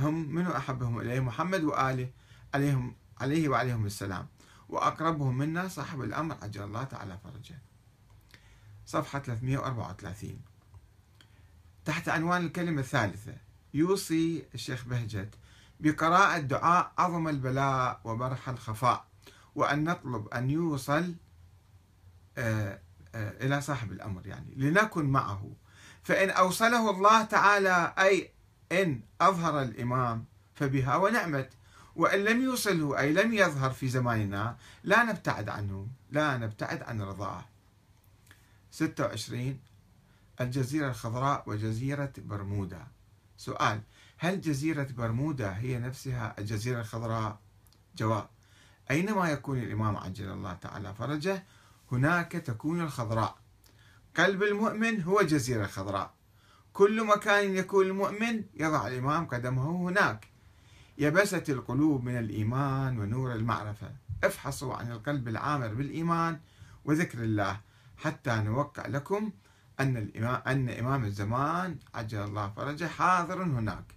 هم 0.00 0.34
من 0.34 0.46
أحبهم 0.46 1.00
إليه؟ 1.00 1.20
محمد 1.20 1.64
وآله 1.64 2.10
عليهم 2.54 2.96
عليه 3.20 3.48
وعليهم 3.48 3.86
السلام. 3.86 4.26
وأقربهم 4.74 5.38
منا 5.38 5.68
صاحب 5.68 6.00
الأمر 6.00 6.36
عجل 6.42 6.62
الله 6.62 6.84
تعالى 6.84 7.18
فرجه. 7.24 7.58
صفحة 8.86 9.18
334 9.18 10.40
تحت 11.84 12.08
عنوان 12.08 12.46
الكلمة 12.46 12.80
الثالثة 12.80 13.36
يوصي 13.74 14.44
الشيخ 14.54 14.84
بهجت 14.84 15.34
بقراءة 15.80 16.38
دعاء 16.38 16.92
عظم 16.98 17.28
البلاء 17.28 18.00
وبرح 18.04 18.48
الخفاء 18.48 19.04
وأن 19.54 19.84
نطلب 19.84 20.28
أن 20.28 20.50
يوصل 20.50 21.14
آه، 22.38 22.80
آه، 23.14 23.46
إلى 23.46 23.60
صاحب 23.60 23.92
الأمر. 23.92 24.26
يعني 24.26 24.54
لنكن 24.56 25.04
معه. 25.04 25.52
فإن 26.02 26.30
أوصله 26.30 26.90
الله 26.90 27.24
تعالى 27.24 27.94
أي 27.98 28.30
إن 28.72 29.00
أظهر 29.20 29.62
الإمام 29.62 30.24
فبها 30.54 30.96
ونعمت. 30.96 31.50
وإن 31.96 32.24
لم 32.24 32.42
يوصله 32.42 32.98
أي 32.98 33.12
لم 33.12 33.32
يظهر 33.32 33.70
في 33.70 33.88
زماننا 33.88 34.56
لا 34.84 35.04
نبتعد 35.04 35.48
عنه 35.48 35.86
لا 36.10 36.36
نبتعد 36.36 36.82
عن 36.82 37.02
رضاه. 37.02 37.44
26 38.70 39.58
الجزيرة 40.40 40.88
الخضراء 40.88 41.42
وجزيرة 41.46 42.12
برمودا. 42.18 42.86
سؤال 43.36 43.80
هل 44.18 44.40
جزيرة 44.40 44.88
برمودا 44.96 45.56
هي 45.56 45.78
نفسها 45.78 46.34
الجزيرة 46.38 46.80
الخضراء؟ 46.80 47.38
جواب 47.96 48.28
أينما 48.90 49.30
يكون 49.30 49.58
الإمام 49.58 49.96
عجل 49.96 50.30
الله 50.30 50.54
تعالى 50.54 50.94
فرجه 50.94 51.44
هناك 51.92 52.32
تكون 52.32 52.80
الخضراء. 52.80 53.36
قلب 54.16 54.42
المؤمن 54.42 55.02
هو 55.02 55.22
جزيرة 55.22 55.66
خضراء. 55.66 56.14
كل 56.72 57.06
مكان 57.06 57.56
يكون 57.56 57.86
المؤمن 57.86 58.44
يضع 58.54 58.86
الإمام 58.86 59.26
قدمه 59.26 59.88
هناك. 59.88 60.33
يبست 60.98 61.50
القلوب 61.50 62.04
من 62.04 62.18
الإيمان 62.18 62.98
ونور 62.98 63.32
المعرفة. 63.34 63.90
افحصوا 64.24 64.74
عن 64.74 64.92
القلب 64.92 65.28
العامر 65.28 65.74
بالإيمان 65.74 66.40
وذكر 66.84 67.24
الله 67.24 67.60
حتى 67.96 68.36
نوقع 68.36 68.86
لكم 68.86 69.32
أن 69.80 69.96
الإمام 69.96 70.42
أن 70.46 70.68
إمام 70.68 71.04
الزمان 71.04 71.78
عجل 71.94 72.18
الله 72.18 72.50
فرجه 72.50 72.84
حاضر 72.88 73.42
هناك. 73.42 73.94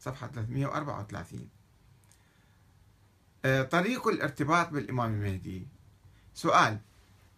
صفحة 0.00 0.26
334 0.26 1.48
آه، 3.44 3.62
طريق 3.62 4.08
الارتباط 4.08 4.68
بالإمام 4.68 5.14
المهدي 5.14 5.66
سؤال 6.34 6.78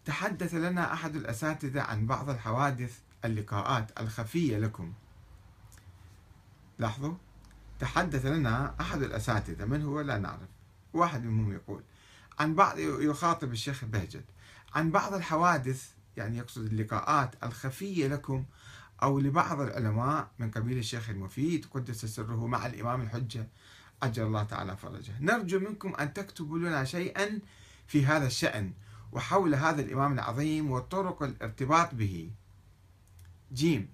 تحدث 0.05 0.55
لنا 0.55 0.93
أحد 0.93 1.17
الأساتذة 1.17 1.83
عن 1.83 2.07
بعض 2.07 2.31
الحوادث 2.31 2.99
اللقاءات 3.25 4.01
الخفية 4.01 4.59
لكم؟ 4.59 4.93
لاحظوا. 6.79 7.15
تحدث 7.81 8.27
لنا 8.27 8.75
أحد 8.81 9.03
الأساتذة 9.03 9.65
من 9.65 9.83
هو؟ 9.83 10.01
لا 10.01 10.19
نعرف. 10.19 10.49
واحد 10.93 11.25
منهم 11.25 11.53
يقول 11.53 11.83
عن 12.39 12.55
بعض 12.55 12.79
يخاطب 12.79 13.53
الشيخ 13.53 13.85
بهجت 13.85 14.25
عن 14.75 14.91
بعض 14.91 15.15
الحوادث 15.15 15.91
يعني 16.17 16.39
يقصد 16.39 16.65
اللقاءات 16.65 17.35
الخفية 17.43 18.09
لكم 18.09 18.45
أو 19.03 19.19
لبعض 19.19 19.61
العلماء 19.61 20.31
من 20.39 20.51
قبيل 20.51 20.79
الشيخ 20.79 21.11
المفيد 21.11 21.67
قدس 21.67 22.05
سره 22.05 22.47
مع 22.47 22.67
الإمام 22.67 23.01
الحجة 23.01 23.49
عجل 24.03 24.23
الله 24.23 24.43
تعالى 24.43 24.77
فرجه. 24.77 25.13
نرجو 25.21 25.59
منكم 25.59 25.95
أن 25.95 26.13
تكتبوا 26.13 26.59
لنا 26.59 26.85
شيئا 26.85 27.41
في 27.87 28.07
هذا 28.07 28.27
الشأن 28.27 28.73
وحول 29.13 29.55
هذا 29.55 29.83
الإمام 29.83 30.13
العظيم 30.13 30.71
وطرق 30.71 31.23
الارتباط 31.23 31.95
به. 31.95 32.31
جيم 33.53 33.89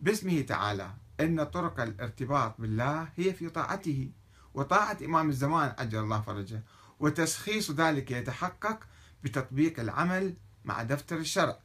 باسمه 0.00 0.40
تعالى. 0.40 0.94
إن 1.20 1.44
طرق 1.44 1.80
الارتباط 1.80 2.60
بالله 2.60 3.08
هي 3.16 3.34
في 3.34 3.48
طاعته 3.48 4.10
وطاعة 4.54 4.98
إمام 5.04 5.28
الزمان 5.28 5.74
عجل 5.78 5.98
الله 5.98 6.20
فرجه 6.20 6.62
وتشخيص 7.00 7.70
ذلك 7.70 8.10
يتحقق 8.10 8.78
بتطبيق 9.24 9.80
العمل 9.80 10.34
مع 10.64 10.82
دفتر 10.82 11.16
الشرع. 11.16 11.58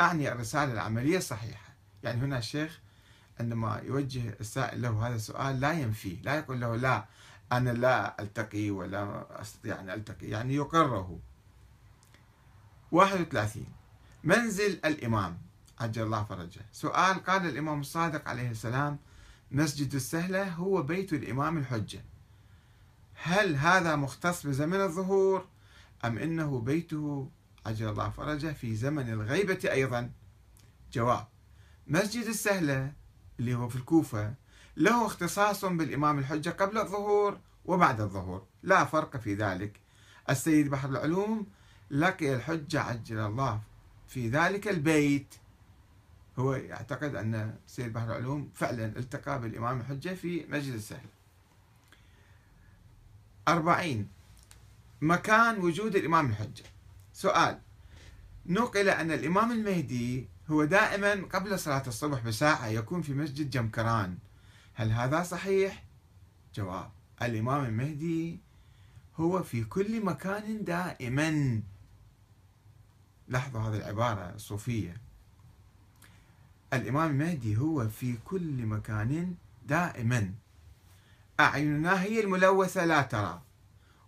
أعني 0.00 0.32
الرسالة 0.32 0.72
العملية 0.72 1.16
الصحيحة. 1.18 1.74
يعني 2.02 2.20
هنا 2.20 2.38
الشيخ 2.38 2.80
عندما 3.40 3.82
يوجه 3.84 4.36
السائل 4.40 4.82
له 4.82 5.06
هذا 5.06 5.14
السؤال 5.14 5.60
لا 5.60 5.72
ينفيه 5.72 6.22
لا 6.22 6.34
يقول 6.34 6.60
له 6.60 6.76
لا 6.76 7.04
أنا 7.52 7.70
لا 7.70 8.22
ألتقي 8.22 8.70
ولا 8.70 9.26
أستطيع 9.40 9.80
أن 9.80 9.90
ألتقي 9.90 10.26
يعني 10.26 10.54
يقره. 10.54 11.18
31 12.92 13.66
منزل 14.24 14.80
الإمام. 14.84 15.38
عجل 15.80 16.02
الله 16.02 16.24
فرجه. 16.24 16.60
سؤال 16.72 17.24
قال 17.24 17.46
الإمام 17.46 17.80
الصادق 17.80 18.28
عليه 18.28 18.50
السلام 18.50 18.98
مسجد 19.50 19.94
السهلة 19.94 20.48
هو 20.48 20.82
بيت 20.82 21.12
الإمام 21.12 21.58
الحجة. 21.58 22.04
هل 23.14 23.56
هذا 23.56 23.96
مختص 23.96 24.46
بزمن 24.46 24.80
الظهور 24.80 25.46
أم 26.04 26.18
إنه 26.18 26.60
بيته 26.60 27.30
عجل 27.66 27.88
الله 27.88 28.10
فرجه 28.10 28.52
في 28.52 28.76
زمن 28.76 29.12
الغيبة 29.12 29.60
أيضا؟ 29.72 30.10
جواب 30.92 31.26
مسجد 31.86 32.26
السهلة 32.26 32.92
اللي 33.40 33.54
هو 33.54 33.68
في 33.68 33.76
الكوفة 33.76 34.34
له 34.76 35.06
اختصاص 35.06 35.64
بالإمام 35.64 36.18
الحجة 36.18 36.50
قبل 36.50 36.78
الظهور 36.78 37.38
وبعد 37.64 38.00
الظهور. 38.00 38.46
لا 38.62 38.84
فرق 38.84 39.16
في 39.16 39.34
ذلك. 39.34 39.80
السيد 40.30 40.70
بحر 40.70 40.88
العلوم 40.88 41.46
لقي 41.90 42.34
الحجة 42.34 42.80
عجل 42.80 43.18
الله 43.18 43.60
في 44.08 44.28
ذلك 44.28 44.68
البيت. 44.68 45.34
هو 46.38 46.54
يعتقد 46.54 47.14
أن 47.14 47.58
السيد 47.66 47.92
بحر 47.92 48.04
العلوم 48.04 48.50
فعلا 48.54 48.84
التقى 48.84 49.40
بالإمام 49.40 49.80
الحجة 49.80 50.14
في 50.14 50.46
مسجد 50.48 50.74
السهل. 50.74 51.08
أربعين. 53.48 54.08
مكان 55.00 55.58
وجود 55.58 55.96
الإمام 55.96 56.30
الحجة. 56.30 56.64
سؤال. 57.12 57.60
نقل 58.46 58.88
أن 58.88 59.10
الإمام 59.10 59.52
المهدي 59.52 60.28
هو 60.50 60.64
دائما 60.64 61.14
قبل 61.14 61.58
صلاة 61.58 61.82
الصبح 61.86 62.20
بساعة 62.20 62.66
يكون 62.66 63.02
في 63.02 63.14
مسجد 63.14 63.50
جمكران. 63.50 64.18
هل 64.74 64.92
هذا 64.92 65.22
صحيح؟ 65.22 65.84
جواب. 66.54 66.90
الإمام 67.22 67.64
المهدي 67.64 68.40
هو 69.16 69.42
في 69.42 69.64
كل 69.64 70.04
مكان 70.04 70.64
دائما. 70.64 71.62
لاحظوا 73.28 73.60
هذه 73.60 73.76
العبارة 73.76 74.34
الصوفية. 74.34 75.07
الإمام 76.72 77.10
المهدي 77.10 77.56
هو 77.56 77.88
في 77.88 78.14
كل 78.24 78.66
مكان 78.66 79.34
دائما. 79.66 80.32
أعيننا 81.40 82.02
هي 82.02 82.20
الملوثة 82.20 82.84
لا 82.84 83.02
ترى 83.02 83.42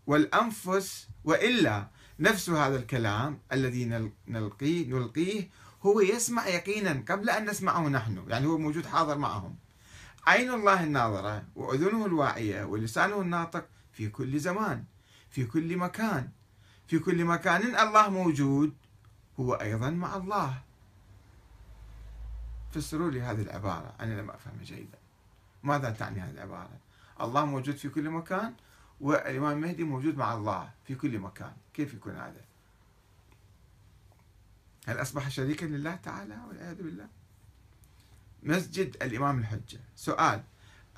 والأنفس 0.07 1.09
وإلا 1.25 1.87
نفس 2.20 2.51
هذا 2.51 2.77
الكلام 2.77 3.38
الذي 3.53 3.85
نلقيه 4.29 4.87
نلقيه 4.87 5.49
هو 5.83 6.01
يسمع 6.01 6.46
يقينا 6.46 7.05
قبل 7.09 7.31
أن 7.31 7.51
نسمعه 7.51 7.88
نحن 7.88 8.25
يعني 8.29 8.46
هو 8.46 8.59
موجود 8.59 8.87
حاضر 8.87 9.18
معهم. 9.18 9.57
عين 10.27 10.51
الله 10.51 10.85
الناظرة 10.85 11.44
وأذنه 11.57 12.07
الواعية 12.07 12.64
ولسانه 12.64 13.20
الناطق 13.20 13.66
في 13.92 14.09
كل 14.09 14.38
زمان 14.38 14.85
في 15.31 15.44
كل 15.44 15.77
مكان 15.77 16.29
في 16.88 16.99
كل 16.99 17.25
مكان 17.25 17.77
الله 17.77 18.11
موجود 18.11 18.75
هو 19.40 19.55
أيضا 19.55 19.90
مع 19.90 20.16
الله. 20.16 20.70
فسروا 22.71 23.11
لي 23.11 23.23
هذه 23.23 23.43
العبارة. 23.43 23.95
أنا 24.01 24.21
لم 24.21 24.31
أفهم 24.31 24.59
جيدا. 24.63 24.99
ماذا 25.63 25.91
تعني 25.91 26.21
هذه 26.21 26.31
العبارة؟ 26.31 26.79
الله 27.21 27.45
موجود 27.45 27.77
في 27.77 27.89
كل 27.89 28.11
مكان 28.11 28.55
والإمام 29.01 29.53
المهدي 29.53 29.85
موجود 29.85 30.17
مع 30.17 30.35
الله 30.35 30.71
في 30.87 30.95
كل 30.95 31.19
مكان. 31.19 31.53
كيف 31.75 31.95
يكون 31.95 32.17
هذا؟ 32.17 32.45
هل 34.87 35.03
أصبح 35.03 35.29
شريكا 35.29 35.65
لله 35.65 35.95
تعالى 35.95 36.39
والعياذ 36.49 36.83
بالله؟ 36.83 37.07
مسجد 38.43 38.97
الإمام 39.03 39.39
الحجة. 39.39 39.81
سؤال 39.97 40.43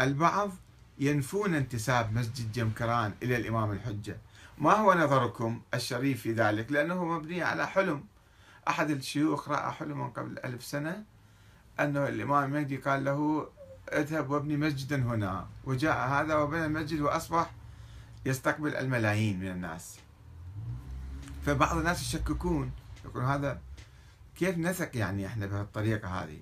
البعض 0.01 0.51
ينفون 0.99 1.55
انتساب 1.55 2.13
مسجد 2.13 2.53
جمكران 2.53 3.15
إلى 3.23 3.37
الإمام 3.37 3.73
الحجة. 3.73 4.17
ما 4.59 4.73
هو 4.73 4.95
نظركم 4.95 5.63
الشريف 5.75 6.21
في 6.21 6.33
ذلك؟ 6.33 6.73
لأنه 6.73 7.05
مبني 7.05 7.43
على 7.43 7.67
حلم. 7.67 8.05
أحد 8.69 8.91
الشيوخ 8.91 9.49
رأى 9.49 9.73
حلما 9.73 10.07
قبل 10.07 10.39
ألف 10.39 10.65
سنة 10.65 11.05
أنه 11.85 12.09
الإمام 12.09 12.45
المهدي 12.45 12.77
قال 12.77 13.05
له 13.05 13.49
اذهب 13.93 14.31
وابني 14.31 14.57
مسجدا 14.57 14.97
هنا. 14.97 15.47
وجاء 15.65 16.09
هذا 16.09 16.37
وبنى 16.37 16.67
المسجد 16.67 17.01
وأصبح 17.01 17.51
يستقبل 18.27 18.77
الملايين 18.77 19.41
من 19.41 19.49
الناس. 19.49 19.99
فبعض 21.47 21.77
الناس 21.77 22.03
يشككون 22.03 22.73
يقولون 23.05 23.29
هذا 23.29 23.61
كيف 24.37 24.59
نثق 24.59 24.97
يعني 24.97 25.27
إحنا 25.27 25.47
بهالطريقة 25.47 26.09
هذه؟ 26.09 26.39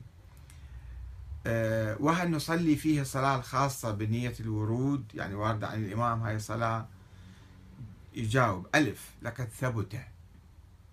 أه 1.47 1.97
وهل 2.01 2.31
نصلي 2.31 2.77
فيه 2.77 3.01
الصلاة 3.01 3.37
الخاصة 3.39 3.91
بنية 3.91 4.35
الورود؟ 4.41 5.05
يعني 5.15 5.35
واردة 5.35 5.69
عن 5.69 5.85
الإمام 5.85 6.23
هاي 6.23 6.37
الصلاة؟ 6.37 6.89
يجاوب 8.15 8.67
ألف 8.75 9.11
لقد 9.23 9.49
ثبت. 9.49 10.01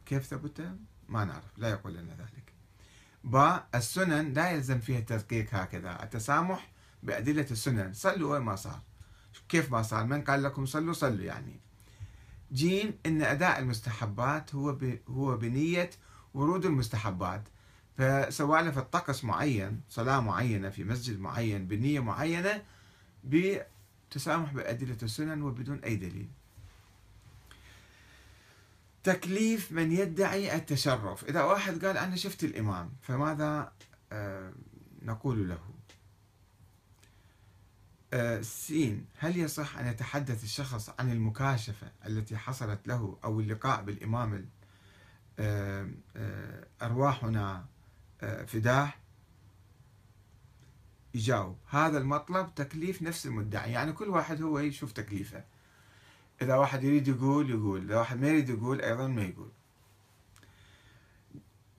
كيف 0.06 0.26
ثبت؟ 0.26 0.72
ما 1.10 1.26
نعرف 1.26 1.58
لا 1.58 1.70
يقول 1.70 1.94
لنا 1.94 2.14
ذلك. 2.14 2.47
باء 3.28 3.68
السنن 3.76 4.34
لا 4.34 4.52
يلزم 4.52 4.80
فيها 4.80 5.00
التدقيق 5.00 5.56
هكذا. 5.56 6.04
التسامح 6.04 6.72
بأدلة 7.04 7.48
السنن. 7.52 7.94
صلوا 7.94 8.34
وين 8.34 8.42
ما 8.42 8.56
صار. 8.56 8.82
كيف 9.50 9.72
ما 9.72 9.82
صار؟ 9.82 10.06
من 10.06 10.22
قال 10.22 10.44
لكم 10.44 10.66
صلوا؟ 10.66 10.94
صلوا 10.94 11.26
يعني. 11.26 11.60
جيم 12.52 12.94
إن 13.06 13.22
أداء 13.22 13.60
المستحبات 13.60 14.56
هو 14.56 14.72
ب... 14.74 15.00
هو 15.10 15.38
بنية 15.38 15.90
ورود 16.34 16.66
المستحبات. 16.66 17.44
فسواء 17.98 18.72
في 18.72 18.80
الطقس 18.80 19.24
معين 19.24 19.82
صلاة 19.90 20.20
معينة 20.20 20.70
في 20.70 20.84
مسجد 20.84 21.20
معين 21.20 21.68
بنية 21.68 22.00
معينة 22.00 22.64
بتسامح 23.24 24.54
بأدلة 24.54 24.98
السنن 25.04 25.42
وبدون 25.42 25.80
أي 25.80 25.96
دليل. 25.96 26.30
تكليف 29.08 29.72
من 29.72 29.92
يدعي 29.92 30.56
التشرف. 30.56 31.24
إذا 31.24 31.44
واحد 31.44 31.86
قال 31.86 31.98
أنا 31.98 32.16
شفت 32.16 32.44
الإمام 32.44 32.94
فماذا 33.02 33.72
آه، 34.12 34.54
نقول 35.02 35.50
له؟ 35.50 35.60
آه، 38.14 38.42
سين 38.42 39.06
هل 39.18 39.38
يصح 39.38 39.78
أن 39.78 39.88
يتحدث 39.88 40.44
الشخص 40.44 40.90
عن 41.00 41.12
المكاشفة 41.12 41.92
التي 42.06 42.38
حصلت 42.38 42.88
له 42.88 43.18
أو 43.24 43.40
اللقاء 43.40 43.84
بالإمام 43.84 44.50
آه، 45.40 45.90
أرواحنا 46.82 47.66
فداه؟ 48.48 48.94
يجاوب. 51.14 51.58
هذا 51.70 51.98
المطلب 51.98 52.56
تكليف 52.56 53.02
نفس 53.02 53.26
المدعي 53.26 53.72
يعني 53.72 53.94
كل 53.94 54.10
واحد 54.10 54.42
هو 54.42 54.60
يشوف 54.60 54.92
تكليفه. 54.92 55.44
إذا 56.42 56.56
واحد 56.56 56.84
يريد 56.84 57.08
يقول 57.08 57.50
يقول 57.50 57.84
إذا 57.86 57.98
واحد 57.98 58.22
ما 58.22 58.28
يريد 58.28 58.50
يقول 58.50 58.82
أيضا 58.82 59.08
ما 59.08 59.24
يقول. 59.24 59.52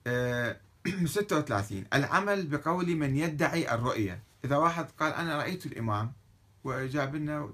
36 1.07 1.85
العمل 1.93 2.47
بقول 2.47 2.95
من 2.95 3.17
يدعي 3.17 3.73
الرؤية. 3.73 4.19
إذا 4.45 4.57
واحد 4.57 4.85
قال 4.99 5.13
أنا 5.13 5.37
رأيت 5.37 5.65
الإمام 5.65 6.13
وجاب 6.63 7.15
لنا 7.15 7.49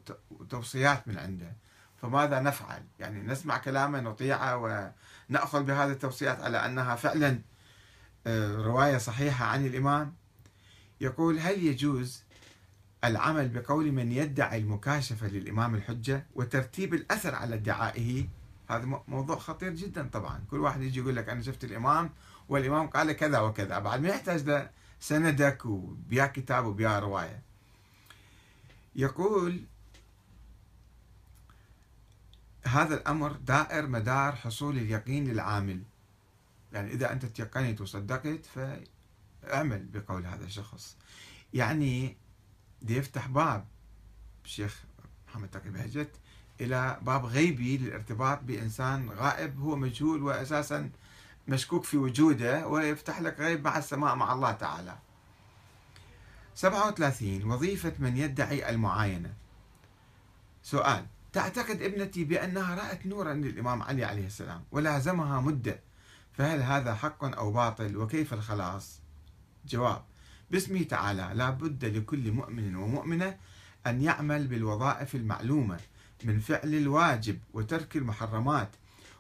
توصيات 0.50 1.08
من 1.08 1.18
عنده 1.18 1.54
فماذا 2.02 2.39
نفعل؟ 2.39 2.84
يعني 3.00 3.22
نسمع 3.22 3.58
كلامه 3.58 4.00
نطيعه 4.00 4.58
ونأخذ 5.30 5.63
بهذه 5.63 5.91
التوصيات 5.91 6.41
على 6.41 6.65
أنها 6.65 6.96
فعلا 6.96 7.39
آه، 8.28 8.56
رواية 8.56 8.98
صحيحة 8.98 9.46
عن 9.46 9.65
الإمام. 9.65 10.13
يقول 11.02 11.39
هل 11.39 11.63
يجوز 11.63 12.24
العمل 13.08 13.50
بقول 13.50 13.91
من 13.91 14.12
يدعي 14.12 14.58
المكاشفة 14.58 15.28
للإمام 15.28 15.76
الحجة 15.76 16.26
وترتيب 16.36 16.94
الأثر 16.94 17.36
على 17.36 17.56
ادعائه 17.56 18.28
هذا 18.70 19.02
موضوع 19.08 19.38
خطير 19.38 19.74
جدا 19.74 20.08
طبعا. 20.08 20.44
كل 20.52 20.60
واحد 20.60 20.82
يجي 20.82 21.00
يقول 21.00 21.15
لك 21.15 21.30
أنا 21.30 21.41
شفت 21.41 21.63
الإمام 21.63 22.10
والإمام 22.50 22.88
قال 22.88 23.12
كذا 23.12 23.39
وكذا. 23.39 23.80
بعد 23.80 24.02
ما 24.02 24.10
يحتاج 24.10 24.70
سندك 25.00 25.65
وبيا 25.65 26.26
كتاب 26.26 26.65
وبيا 26.65 27.00
رواية. 27.00 27.41
يقول 28.96 29.63
هذا 32.65 32.96
الأمر 32.96 33.32
دائر 33.32 33.88
مدار 33.88 34.36
حصول 34.36 34.78
اليقين 34.78 35.28
للعامل. 35.28 35.84
يعني 36.74 36.94
إذا 36.94 37.12
أنت 37.12 37.26
تيقنت 37.26 37.82
وصدقت 37.82 38.46
فاعمل 38.46 39.86
بقول 39.86 40.26
هذا 40.26 40.46
الشخص. 40.46 40.98
يعني 41.54 42.18
دي 42.86 42.98
يفتح 42.98 43.28
باب 43.28 43.65
الشيخ 44.45 44.84
محمد 45.28 45.50
تقي 45.50 45.69
بهجت 45.69 46.10
إلى 46.62 47.00
باب 47.02 47.26
غيبي 47.26 47.78
للارتباط 47.78 48.39
بإنسان 48.43 49.10
غائب 49.10 49.60
هو 49.60 49.76
مجهول 49.76 50.24
وأساسا 50.24 50.89
مشكوك 51.48 51.84
في 51.84 51.98
وجوده 51.98 52.67
ويفتح 52.67 53.21
لك 53.21 53.39
غيب 53.39 53.63
مع 53.65 53.78
السماء 53.78 54.15
مع 54.15 54.34
الله 54.34 54.52
تعالى. 54.52 54.98
37 56.56 57.52
وظيفة 57.52 57.93
من 58.00 58.17
يدعي 58.17 58.69
المعاينة. 58.69 59.34
سؤال 60.63 61.06
تعتقد 61.34 61.82
ابنتي 61.82 62.24
بأنها 62.24 62.76
رأت 62.76 63.06
نورا 63.06 63.34
للإمام 63.34 63.84
علي 63.84 64.06
عليه 64.06 64.26
السلام 64.26 64.63
ولازمها 64.71 65.41
مدة 65.41 65.80
فهل 66.34 66.62
هذا 66.62 66.95
حق 66.95 67.24
أو 67.24 67.52
باطل 67.52 67.98
وكيف 67.98 68.34
الخلاص؟ 68.34 69.00
جواب 69.65 70.04
باسمه 70.51 70.84
تعالى. 70.84 71.31
لا 71.34 71.49
بد 71.49 71.86
لكل 71.86 72.31
مؤمن 72.31 72.75
ومؤمنة 72.75 73.38
أن 73.88 74.01
يعمل 74.01 74.47
بالوظائف 74.47 75.15
المعلومة 75.15 75.79
من 76.23 76.39
فعل 76.39 76.75
الواجب 76.75 77.39
وترك 77.53 77.95
المحرمات. 77.95 78.69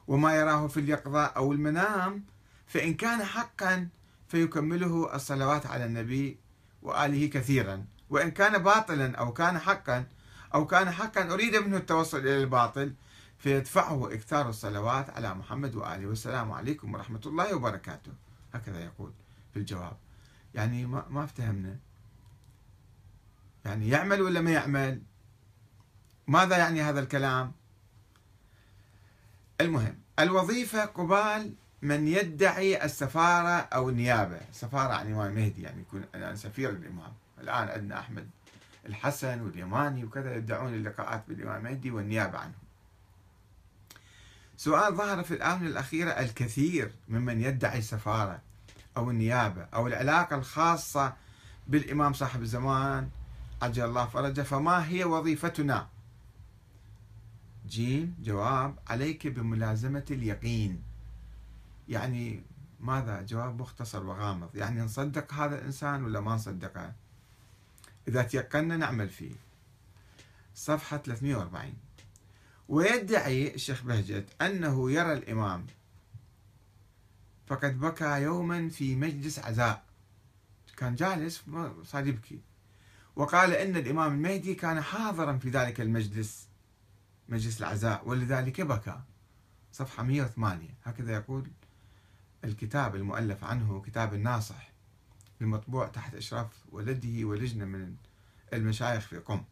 وما 0.07 0.35
يراه 0.35 0.67
في 0.67 0.79
اليقظة 0.79 1.25
أو 1.25 1.53
المنام 1.53 2.23
فإن 2.67 2.93
كان 2.93 3.23
حقا 3.23 3.87
فيكمله 4.27 5.15
الصلوات 5.15 5.65
على 5.65 5.85
النبي 5.85 6.37
وآله 6.81 7.27
كثيرا. 7.27 7.85
وإن 8.09 8.31
كان 8.31 8.57
باطلا 8.57 9.15
أو 9.15 9.33
كان 9.33 9.59
حقا 9.59 10.05
أو 10.53 10.67
كان 10.67 10.91
حقا 10.91 11.33
أريد 11.33 11.55
منه 11.55 11.77
التوصل 11.77 12.17
إلى 12.19 12.43
الباطل 12.43 12.93
فيدفعه 13.37 14.13
إكثار 14.13 14.49
الصلوات 14.49 15.09
على 15.09 15.33
محمد 15.35 15.75
وآله. 15.75 16.07
والسلام 16.07 16.51
عليكم 16.51 16.93
ورحمة 16.93 17.21
الله 17.25 17.55
وبركاته. 17.55 18.11
هكذا 18.53 18.83
يقول 18.83 19.11
في 19.53 19.59
الجواب. 19.59 20.04
يعني 20.55 20.85
ما 20.85 21.05
ما 21.09 21.23
افتهمنا. 21.23 21.77
يعني 23.65 23.89
يعمل 23.89 24.21
ولا 24.21 24.41
ما 24.41 24.51
يعمل؟ 24.51 25.01
ماذا 26.27 26.57
يعني 26.57 26.81
هذا 26.81 26.99
الكلام؟ 26.99 27.51
المهم 29.61 29.97
الوظيفة 30.19 30.85
قبال 30.85 31.53
من 31.81 32.07
يدعي 32.07 32.85
السفارة 32.85 33.59
أو 33.59 33.89
النيابة. 33.89 34.39
سفارة 34.51 34.93
عن 34.93 35.07
الإمام 35.07 35.27
المهدي 35.27 35.61
يعني 35.61 35.81
يكون 35.81 36.05
أنا 36.15 36.35
سفير 36.35 36.69
الإمام. 36.69 37.13
الآن 37.41 37.67
عندنا 37.67 37.99
أحمد 37.99 38.29
الحسن 38.85 39.41
واليماني 39.41 40.03
وكذا 40.03 40.35
يدعون 40.35 40.73
اللقاءات 40.73 41.23
بالإمام 41.27 41.65
المهدي 41.65 41.91
والنيابة 41.91 42.37
عنه 42.37 42.53
سؤال 44.57 44.95
ظهر 44.95 45.23
في 45.23 45.33
الآونة 45.33 45.67
الأخيرة 45.67 46.09
الكثير 46.09 46.91
ممن 47.07 47.41
يدعي 47.41 47.77
السفارة. 47.77 48.41
أو 48.97 49.09
النيابة 49.09 49.61
أو 49.61 49.87
العلاقة 49.87 50.35
الخاصة 50.35 51.13
بالإمام 51.67 52.13
صاحب 52.13 52.41
الزمان 52.41 53.09
عجل 53.61 53.85
الله 53.85 54.05
فرجه 54.05 54.41
فما 54.41 54.87
هي 54.87 55.03
وظيفتنا؟ 55.03 55.87
جيم 57.67 58.15
جواب 58.19 58.79
عليك 58.87 59.27
بملازمة 59.27 60.05
اليقين. 60.11 60.83
يعني 61.89 62.43
ماذا؟ 62.79 63.21
جواب 63.21 63.61
مختصر 63.61 64.05
وغامض. 64.05 64.55
يعني 64.55 64.81
نصدق 64.81 65.33
هذا 65.33 65.59
الإنسان 65.59 66.03
ولا 66.03 66.19
ما 66.19 66.35
نصدقه؟ 66.35 66.93
إذا 68.07 68.23
تيقنا 68.23 68.77
نعمل 68.77 69.09
فيه. 69.09 69.35
صفحة 70.55 70.97
340 70.97 71.73
ويدعي 72.69 73.55
الشيخ 73.55 73.83
بهجت 73.83 74.41
أنه 74.41 74.91
يرى 74.91 75.13
الإمام 75.13 75.67
فقد 77.47 77.79
بكى 77.79 78.21
يوما 78.21 78.69
في 78.69 78.95
مجلس 78.95 79.39
عزاء. 79.39 79.83
كان 80.77 80.95
جالس 80.95 81.43
صار 81.83 82.07
يبكي. 82.07 82.41
وقال 83.15 83.53
إن 83.53 83.77
الإمام 83.77 84.13
المهدي 84.13 84.55
كان 84.55 84.81
حاضرا 84.81 85.37
في 85.37 85.49
ذلك 85.49 85.81
المجلس 85.81 86.47
مجلس 87.29 87.59
العزاء 87.59 88.07
ولذلك 88.07 88.61
بكى. 88.61 89.01
صفحة 89.71 90.03
108 90.03 90.69
هكذا 90.83 91.13
يقول 91.13 91.51
الكتاب 92.43 92.95
المؤلف 92.95 93.43
عنه 93.43 93.81
كتاب 93.81 94.13
الناصح 94.13 94.71
المطبوع 95.41 95.87
تحت 95.87 96.15
إشراف 96.15 96.47
ولده 96.71 97.25
ولجنة 97.25 97.65
من 97.65 97.95
المشايخ 98.53 99.07
في 99.07 99.17
قم. 99.17 99.43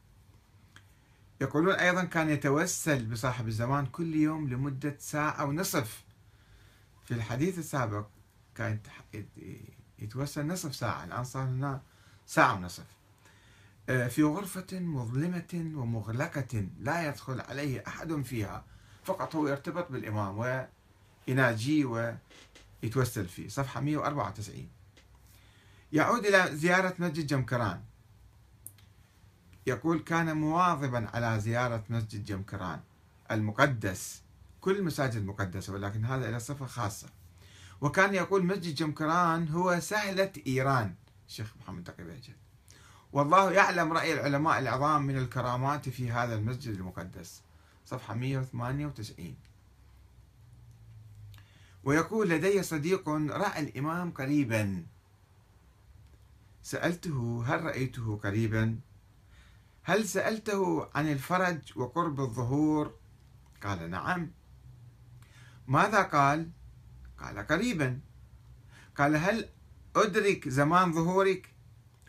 يقولون 1.41 1.75
أيضا 1.75 2.03
كان 2.03 2.29
يتوسل 2.29 3.05
بصاحب 3.05 3.47
الزمان 3.47 3.85
كل 3.85 4.15
يوم 4.15 4.49
لمدة 4.49 4.95
ساعة 4.99 5.45
ونصف. 5.45 6.03
في 7.05 7.13
الحديث 7.13 7.59
السابق 7.59 8.05
كان 8.55 8.79
يتوسل 9.99 10.47
نصف 10.47 10.75
ساعة 10.75 11.03
الآن 11.03 11.23
صار 11.23 11.43
هنا 11.43 11.81
ساعة 12.27 12.55
ونصف. 12.55 12.85
آه، 13.89 14.07
في 14.07 14.23
غرفة 14.23 14.79
مظلمة 14.79 15.71
ومغلقة 15.75 16.67
لا 16.79 17.07
يدخل 17.07 17.41
عليه 17.41 17.83
أحد 17.87 18.13
فيها. 18.21 18.63
فقط 19.03 19.35
هو 19.35 19.47
يرتبط 19.47 19.91
بالإمام 19.91 20.67
ويناجيه 21.27 21.85
ويتوسل 22.83 23.27
فيه. 23.27 23.47
صفحة 23.47 23.81
194 23.81 24.69
يعود 25.93 26.25
إلى 26.25 26.55
زيارة 26.57 26.93
مسجد 26.99 27.27
جمكران. 27.27 27.81
يقول 29.67 29.99
كان 29.99 30.37
مواظبا 30.37 31.09
على 31.13 31.39
زيارة 31.39 31.83
مسجد 31.89 32.25
جمكران 32.25 32.79
المقدس 33.31 34.21
كل 34.63 34.77
المساجد 34.77 35.25
مقدسة 35.25 35.73
ولكن 35.73 36.05
هذا 36.05 36.31
له 36.31 36.37
صفة 36.37 36.65
خاصة. 36.65 37.07
وكان 37.81 38.13
يقول 38.15 38.45
مسجد 38.45 38.75
جمكران 38.75 39.47
هو 39.47 39.79
سهلة 39.79 40.31
إيران. 40.47 40.95
الشيخ 41.27 41.53
محمد 41.61 41.83
تقي 41.83 42.03
بهجت 42.03 42.35
والله 43.13 43.51
يعلم 43.51 43.93
رأي 43.93 44.13
العلماء 44.13 44.59
العظام 44.59 45.01
من 45.01 45.17
الكرامات 45.17 45.89
في 45.89 46.11
هذا 46.11 46.35
المسجد 46.35 46.75
المقدس. 46.75 47.41
صفحة 47.85 48.13
198 48.13 49.35
ويقول 51.83 52.29
لدي 52.29 52.63
صديق 52.63 53.09
رأى 53.09 53.59
الإمام 53.59 54.11
قريبا. 54.11 54.85
سألته 56.61 57.43
هل 57.47 57.63
رأيته 57.63 58.19
قريبا؟ 58.23 58.79
هل 59.83 60.07
سألته 60.07 60.89
عن 60.95 61.11
الفرج 61.11 61.61
وقرب 61.75 62.19
الظهور؟ 62.19 62.93
قال 63.63 63.89
نعم. 63.89 64.31
ماذا 65.67 66.01
قال؟ 66.01 66.49
قال 67.17 67.47
قريبا. 67.47 67.99
قال 68.97 69.15
هل 69.15 69.49
أدرك 69.95 70.49
زمان 70.49 70.93
ظهورك؟ 70.93 71.53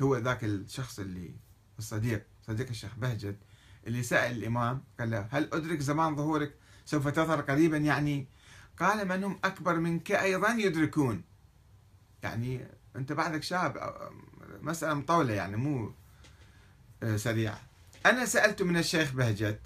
هو 0.03 0.17
ذاك 0.17 0.45
الشخص 0.45 0.99
اللي 0.99 1.35
الصديق 1.79 2.27
صديق 2.47 2.69
الشيخ 2.69 2.95
بهجت 2.97 3.37
اللي 3.87 4.03
سأل 4.03 4.37
الإمام 4.37 4.85
قال 5.01 5.11
له 5.11 5.29
هل 5.31 5.51
أدرك 5.53 5.81
زمان 5.81 6.17
ظهورك؟ 6.17 6.55
سوف 6.85 7.09
تظهر 7.09 7.41
قريبا 7.41 7.77
يعني؟ 7.77 8.29
قال 8.79 9.09
من 9.09 9.25
هم 9.25 9.39
أكبر 9.45 9.75
منك 9.77 10.13
أيضا 10.13 10.51
يدركون. 10.51 11.23
يعني 12.23 12.67
أنت 12.97 13.13
بعدك 13.13 13.43
شاب 13.43 13.95
مسألة 14.61 14.95
مطولة 14.95 15.33
يعني 15.33 15.57
مو 15.57 15.95
سريعة. 17.17 17.61
أنا 18.07 18.25
سألت 18.25 18.63
من 18.63 18.77
الشيخ 18.77 19.13
بهجت 19.13 19.61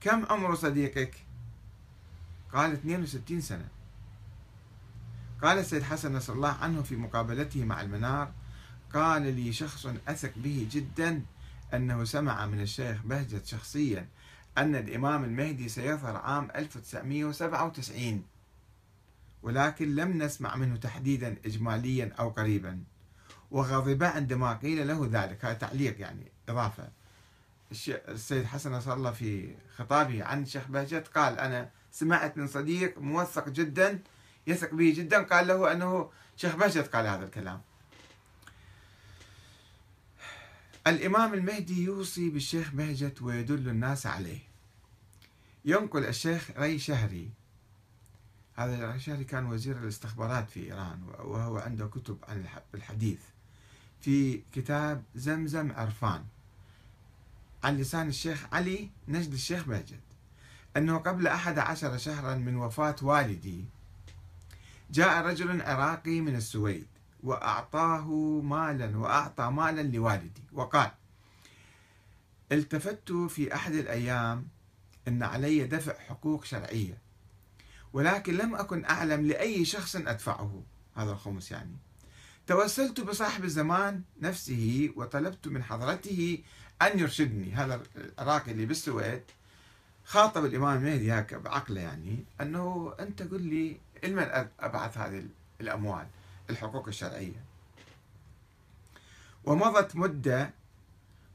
كم 0.00 0.26
عمر 0.26 0.54
صديقك؟ 0.54 1.14
قال 2.52 2.72
62 2.72 3.40
سنة. 3.40 3.68
قال 5.42 5.58
السيد 5.58 5.82
حسن 5.82 6.16
نصر 6.16 6.32
الله 6.32 6.52
عنه 6.52 6.82
في 6.82 6.96
مقابلته 6.96 7.64
مع 7.64 7.80
المنار 7.80 8.32
قال 8.94 9.22
لي 9.22 9.52
شخص 9.52 9.86
أثق 10.08 10.32
به 10.36 10.68
جدا 10.70 11.22
أنه 11.74 12.04
سمع 12.04 12.46
من 12.46 12.60
الشيخ 12.60 13.02
بهجت 13.04 13.46
شخصيا 13.46 14.08
أن 14.58 14.74
الإمام 14.74 15.24
المهدي 15.24 15.68
سيظهر 15.68 16.16
عام 16.16 16.48
1997 16.56 18.22
ولكن 19.42 19.94
لم 19.94 20.22
نسمع 20.22 20.56
منه 20.56 20.76
تحديدا 20.76 21.36
إجماليا 21.46 22.12
أو 22.18 22.28
قريبا. 22.28 22.82
وغضب 23.50 24.02
عندما 24.02 24.52
قيل 24.52 24.88
له 24.88 25.08
ذلك. 25.12 25.44
هذا 25.44 25.54
تعليق 25.54 26.00
يعني 26.00 26.32
إضافة. 26.48 26.88
السيد 28.08 28.44
حسن 28.44 28.72
نصر 28.72 28.94
الله 28.94 29.10
في 29.10 29.54
خطابه 29.76 30.24
عن 30.24 30.42
الشيخ 30.42 30.68
بهجت 30.68 31.08
قال 31.08 31.38
أنا 31.38 31.70
سمعت 31.92 32.38
من 32.38 32.46
صديق 32.46 32.98
موثق 32.98 33.48
جدا 33.48 34.02
يثق 34.46 34.74
به 34.74 34.94
جدا 34.96 35.22
قال 35.22 35.46
له 35.46 35.72
أنه 35.72 36.10
شيخ 36.36 36.56
بهجت 36.56 36.94
قال 36.94 37.06
هذا 37.06 37.24
الكلام. 37.24 37.60
الإمام 40.86 41.34
المهدي 41.34 41.84
يوصي 41.84 42.30
بالشيخ 42.30 42.70
بهجت 42.70 43.22
ويدل 43.22 43.68
الناس 43.68 44.06
عليه. 44.06 44.40
ينقل 45.64 46.04
الشيخ 46.04 46.50
ري 46.56 46.78
شهري. 46.78 47.30
هذا 48.54 48.92
ري 48.92 49.00
شهري 49.00 49.24
كان 49.24 49.46
وزير 49.46 49.78
الاستخبارات 49.78 50.50
في 50.50 50.60
إيران 50.60 51.02
وهو 51.18 51.58
عنده 51.58 51.86
كتب 51.86 52.18
عن 52.28 52.44
الحديث 52.74 53.20
في 54.00 54.42
كتاب 54.52 55.02
زمزم 55.14 55.72
عرفان. 55.72 56.24
عن 57.64 57.76
لسان 57.76 58.08
الشيخ 58.08 58.46
علي 58.52 58.90
نجد 59.08 59.32
الشيخ 59.32 59.64
بهجت 59.64 60.11
أنه 60.76 60.98
قبل 60.98 61.26
أحد 61.26 61.58
عشر 61.58 61.98
شهرا 61.98 62.34
من 62.34 62.56
وفاة 62.56 62.96
والدي 63.02 63.64
جاء 64.90 65.26
رجل 65.26 65.62
عراقي 65.62 66.20
من 66.20 66.36
السويد 66.36 66.86
وأعطاه 67.22 68.08
مالا 68.44 68.98
وأعطى 68.98 69.44
مالا 69.44 69.82
لوالدي 69.82 70.42
وقال 70.52 70.90
التفت 72.52 73.12
في 73.12 73.54
أحد 73.54 73.72
الأيام 73.72 74.48
أن 75.08 75.22
علي 75.22 75.64
دفع 75.64 75.98
حقوق 75.98 76.44
شرعية 76.44 76.98
ولكن 77.92 78.36
لم 78.36 78.54
أكن 78.54 78.84
أعلم 78.84 79.26
لأي 79.26 79.64
شخص 79.64 79.96
أدفعه. 79.96 80.62
هذا 80.96 81.12
الخمس 81.12 81.50
يعني. 81.50 81.76
توسلت 82.46 83.00
بصاحب 83.00 83.44
الزمان 83.44 84.02
نفسه 84.20 84.92
وطلبت 84.96 85.48
من 85.48 85.62
حضرته 85.64 86.38
أن 86.82 86.98
يرشدني. 86.98 87.54
هذا 87.54 87.82
العراقي 87.96 88.52
اللي 88.52 88.66
بالسويد 88.66 89.22
خاطب 90.04 90.44
الإمام 90.44 90.78
المهدي 90.78 91.12
هكا 91.12 91.38
بعقله 91.38 91.80
يعني 91.80 92.24
أنه 92.40 92.94
أنت 93.00 93.22
قل 93.22 93.42
لي 93.42 93.80
لمن 94.04 94.26
أبعث 94.60 94.98
هذه 94.98 95.24
الأموال 95.60 96.06
الحقوق 96.50 96.88
الشرعية. 96.88 97.44
ومضت 99.44 99.96
مدة 99.96 100.50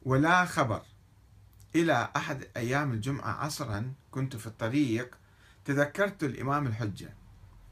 ولا 0.03 0.45
خبر 0.45 0.81
إلى 1.75 2.09
أحد 2.15 2.47
أيام 2.57 2.91
الجمعة 2.91 3.31
عصرا 3.31 3.93
كنت 4.11 4.35
في 4.35 4.47
الطريق 4.47 5.17
تذكرت 5.65 6.23
الإمام 6.23 6.67
الحجة 6.67 7.13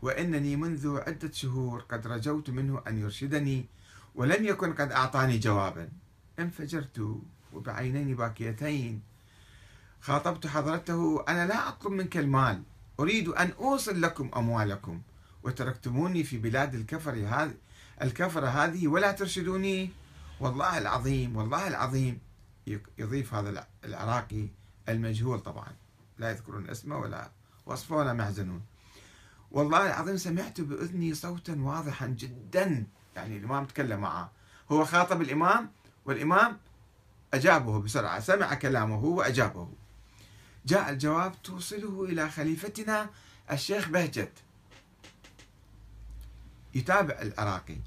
وإنني 0.01 0.55
منذ 0.55 0.99
عدة 1.07 1.31
شهور 1.31 1.79
قد 1.81 2.07
رجوت 2.07 2.49
منه 2.49 2.81
أن 2.87 2.97
يرشدني 2.97 3.65
ولم 4.15 4.45
يكن 4.45 4.73
قد 4.73 4.91
أعطاني 4.91 5.37
جوابا. 5.37 5.89
انفجرت 6.39 7.21
وبعينين 7.53 8.15
باكيتين. 8.15 9.01
خاطبت 10.05 10.47
حضرته 10.47 11.25
أنا 11.27 11.45
لا 11.45 11.69
أطلب 11.69 11.91
منك 11.91 12.17
المال 12.17 12.63
أريد 12.99 13.27
أن 13.27 13.51
أوصل 13.59 14.01
لكم 14.01 14.31
أموالكم 14.35 15.01
وتركتموني 15.43 16.23
في 16.23 16.37
بلاد 16.37 16.75
الكفر 16.75 17.11
هذه 17.11 17.53
الكفرة 18.01 18.47
هذه 18.47 18.87
ولا 18.87 19.11
ترشدوني؟ 19.11 19.89
والله 20.39 20.77
العظيم 20.77 21.35
والله 21.35 21.67
العظيم. 21.67 22.19
يضيف 22.97 23.33
هذا 23.33 23.67
العراقي 23.85 24.47
المجهول 24.89 25.39
طبعا 25.39 25.67
لا 26.17 26.29
يذكرون 26.29 26.69
اسمه 26.69 26.97
ولا 26.97 27.29
وصفه 27.65 27.95
ولا 27.95 28.13
محزنون 28.13 28.61
والله 29.51 29.87
العظيم 29.87 30.17
سمعت 30.17 30.61
بأذني 30.61 31.13
صوتا 31.13 31.55
واضحا 31.61 32.07
جدا. 32.07 32.85
يعني 33.15 33.37
الإمام 33.37 33.65
تكلم 33.65 33.99
معه. 33.99 34.31
هو 34.71 34.85
خاطب 34.85 35.21
الإمام 35.21 35.69
والإمام 36.05 36.57
أجابه 37.33 37.79
بسرعة 37.79 38.19
سمع 38.19 38.53
كلامه 38.53 39.05
وأجابه. 39.05 39.69
جاء 40.65 40.89
الجواب 40.89 41.41
توصله 41.43 42.03
إلى 42.03 42.29
خليفتنا 42.29 43.09
الشيخ 43.51 43.89
بهجت. 43.89 44.31
يتابع 46.75 47.21
العراقي 47.21 47.77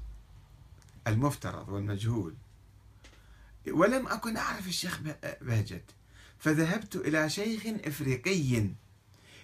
المفترض 1.07 1.69
والمجهول. 1.69 2.33
ولم 3.67 4.07
أكن 4.07 4.37
أعرف 4.37 4.67
الشيخ 4.67 4.99
بهجت. 5.41 5.83
فذهبت 6.39 6.95
إلى 6.95 7.29
شيخ 7.29 7.63
إفريقي 7.85 8.69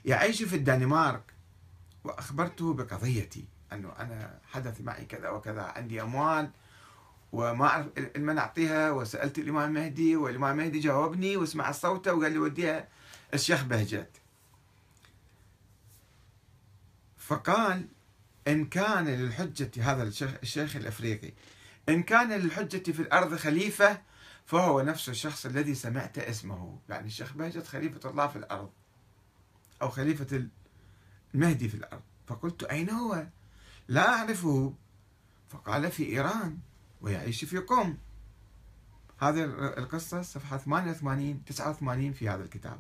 يعيش 0.06 0.44
في 0.44 0.56
الدنمارك 0.56 1.34
وأخبرته 2.04 2.74
بقضيتي 2.74 3.46
أنه 3.74 3.92
أنا 4.00 4.40
حدث 4.52 4.82
معي 4.82 5.06
كذا 5.06 5.30
وكذا 5.30 5.62
عندي 5.62 6.02
أموال 6.02 6.50
وما 7.32 7.66
أعرف 7.66 7.88
لمن 8.16 8.38
أعطيها 8.38 8.92
وسألت 8.92 9.40
الإمام 9.40 9.78
المهدي 9.78 10.16
والإمام 10.16 10.60
المهدي 10.60 10.80
جاوبني 10.80 11.38
وسمع 11.38 11.72
صوته 11.72 12.14
وقال 12.14 12.32
لي 12.32 12.40
وديها 12.40 12.88
الشيخ 13.34 13.64
بهجت. 13.64 14.10
فقال 17.18 17.88
إن 18.48 18.66
كان 18.66 19.08
للحجة 19.08 19.72
هذا 19.92 20.04
الشيخ, 20.44 20.76
الأفريقي. 20.76 21.34
إن 21.90 22.04
كان 22.04 22.32
للحجة 22.32 22.92
في 22.92 23.02
الأرض 23.02 23.36
خليفة 23.36 24.02
فهو 24.46 24.82
نفس 24.82 25.10
الشخص 25.10 25.46
الذي 25.46 25.76
سمعت 25.76 26.18
اسمه. 26.18 26.80
يعني 26.90 27.08
الشيخ 27.08 27.34
بهجت 27.34 27.68
خليفة 27.68 28.10
الله 28.10 28.28
في 28.28 28.36
الأرض 28.36 28.72
أو 29.82 29.90
خليفة 29.90 30.48
المهدي 31.34 31.70
في 31.70 31.76
الأرض. 31.76 32.02
فقلت 32.28 32.64
أين 32.64 32.90
هو؟ 32.90 33.28
لا 33.88 34.10
أعرفه. 34.10 34.74
فقال 35.50 35.92
في 35.92 36.06
إيران 36.06 36.58
ويعيش 37.02 37.46
في 37.46 37.58
قم. 37.58 37.98
هذه 39.18 39.44
القصة 39.78 40.22
صفحة 40.22 40.58
88 40.58 41.46
89 41.46 42.14
في 42.14 42.30
هذا 42.30 42.44
الكتاب. 42.44 42.80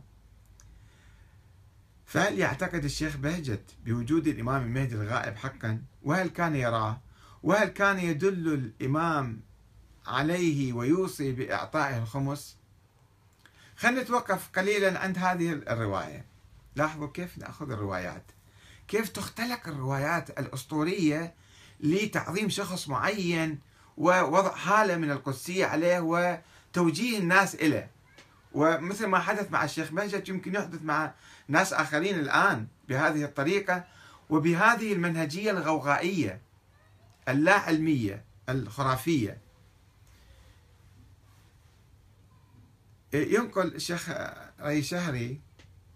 فهل 2.05 2.39
يعتقد 2.39 2.83
الشيخ 2.83 3.17
بهجت 3.17 3.75
بوجود 3.85 4.27
الإمام 4.27 4.63
المهدي 4.63 4.95
الغائب 4.95 5.35
حقا؟ 5.35 5.81
وهل 6.03 6.27
كان 6.27 6.55
يراه؟ 6.55 7.01
وهل 7.43 7.67
كان 7.67 7.99
يدل 7.99 8.53
الإمام 8.53 9.41
عليه 10.07 10.73
ويوصي 10.73 11.31
بإعطائه 11.31 11.97
الخمس؟ 11.97 12.57
خلينا 13.75 14.01
نتوقف 14.01 14.49
قليلا 14.55 14.99
عند 14.99 15.17
هذه 15.17 15.51
الرواية. 15.51 16.25
لاحظوا 16.75 17.07
كيف 17.07 17.37
نأخذ 17.37 17.71
الروايات. 17.71 18.31
كيف 18.87 19.09
تختلق 19.09 19.67
الروايات 19.67 20.39
الأسطورية 20.39 21.33
لتعظيم 21.79 22.49
شخص 22.49 22.87
معين 22.87 23.59
ووضع 23.97 24.55
حالة 24.55 24.97
من 24.97 25.11
القدسية 25.11 25.65
عليه 25.65 25.99
وتوجيه 25.99 27.19
الناس 27.19 27.55
إليه؟ 27.55 27.91
ومثل 28.53 29.05
ما 29.05 29.19
حدث 29.19 29.51
مع 29.51 29.63
الشيخ 29.63 29.91
بهجت 29.91 30.29
يمكن 30.29 30.55
يحدث 30.55 30.81
مع 30.81 31.13
ناس 31.47 31.73
آخرين 31.73 32.19
الآن 32.19 32.67
بهذه 32.89 33.23
الطريقة 33.23 33.83
وبهذه 34.29 34.93
المنهجية 34.93 35.51
الغوغائية 35.51 36.41
اللا 37.29 37.53
علمية 37.53 38.23
الخرافية. 38.49 39.37
ينقل 43.13 43.75
الشيخ 43.75 44.09
ري 44.61 44.83
شهري 44.83 45.41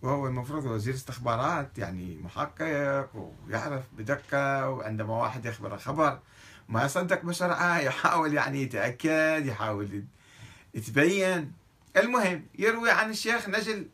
وهو 0.02 0.28
المفروض 0.28 0.66
وزير 0.66 0.94
استخبارات 0.94 1.78
يعني 1.78 2.18
محقق 2.18 3.10
ويعرف 3.48 3.84
بدقة 3.98 4.70
وعندما 4.70 5.14
واحد 5.14 5.46
يخبر 5.46 5.78
خبر 5.78 6.20
ما 6.70 6.86
يصدق 6.86 7.22
بسرعة 7.22 7.80
يحاول 7.80 8.34
يعني 8.34 8.62
يتأكد 8.62 9.46
يحاول 9.46 10.04
يتبين. 10.74 11.54
المهم 11.98 12.46
يروي 12.60 12.92
عن 12.92 13.10
الشيخ 13.10 13.50
نجل 13.50 13.88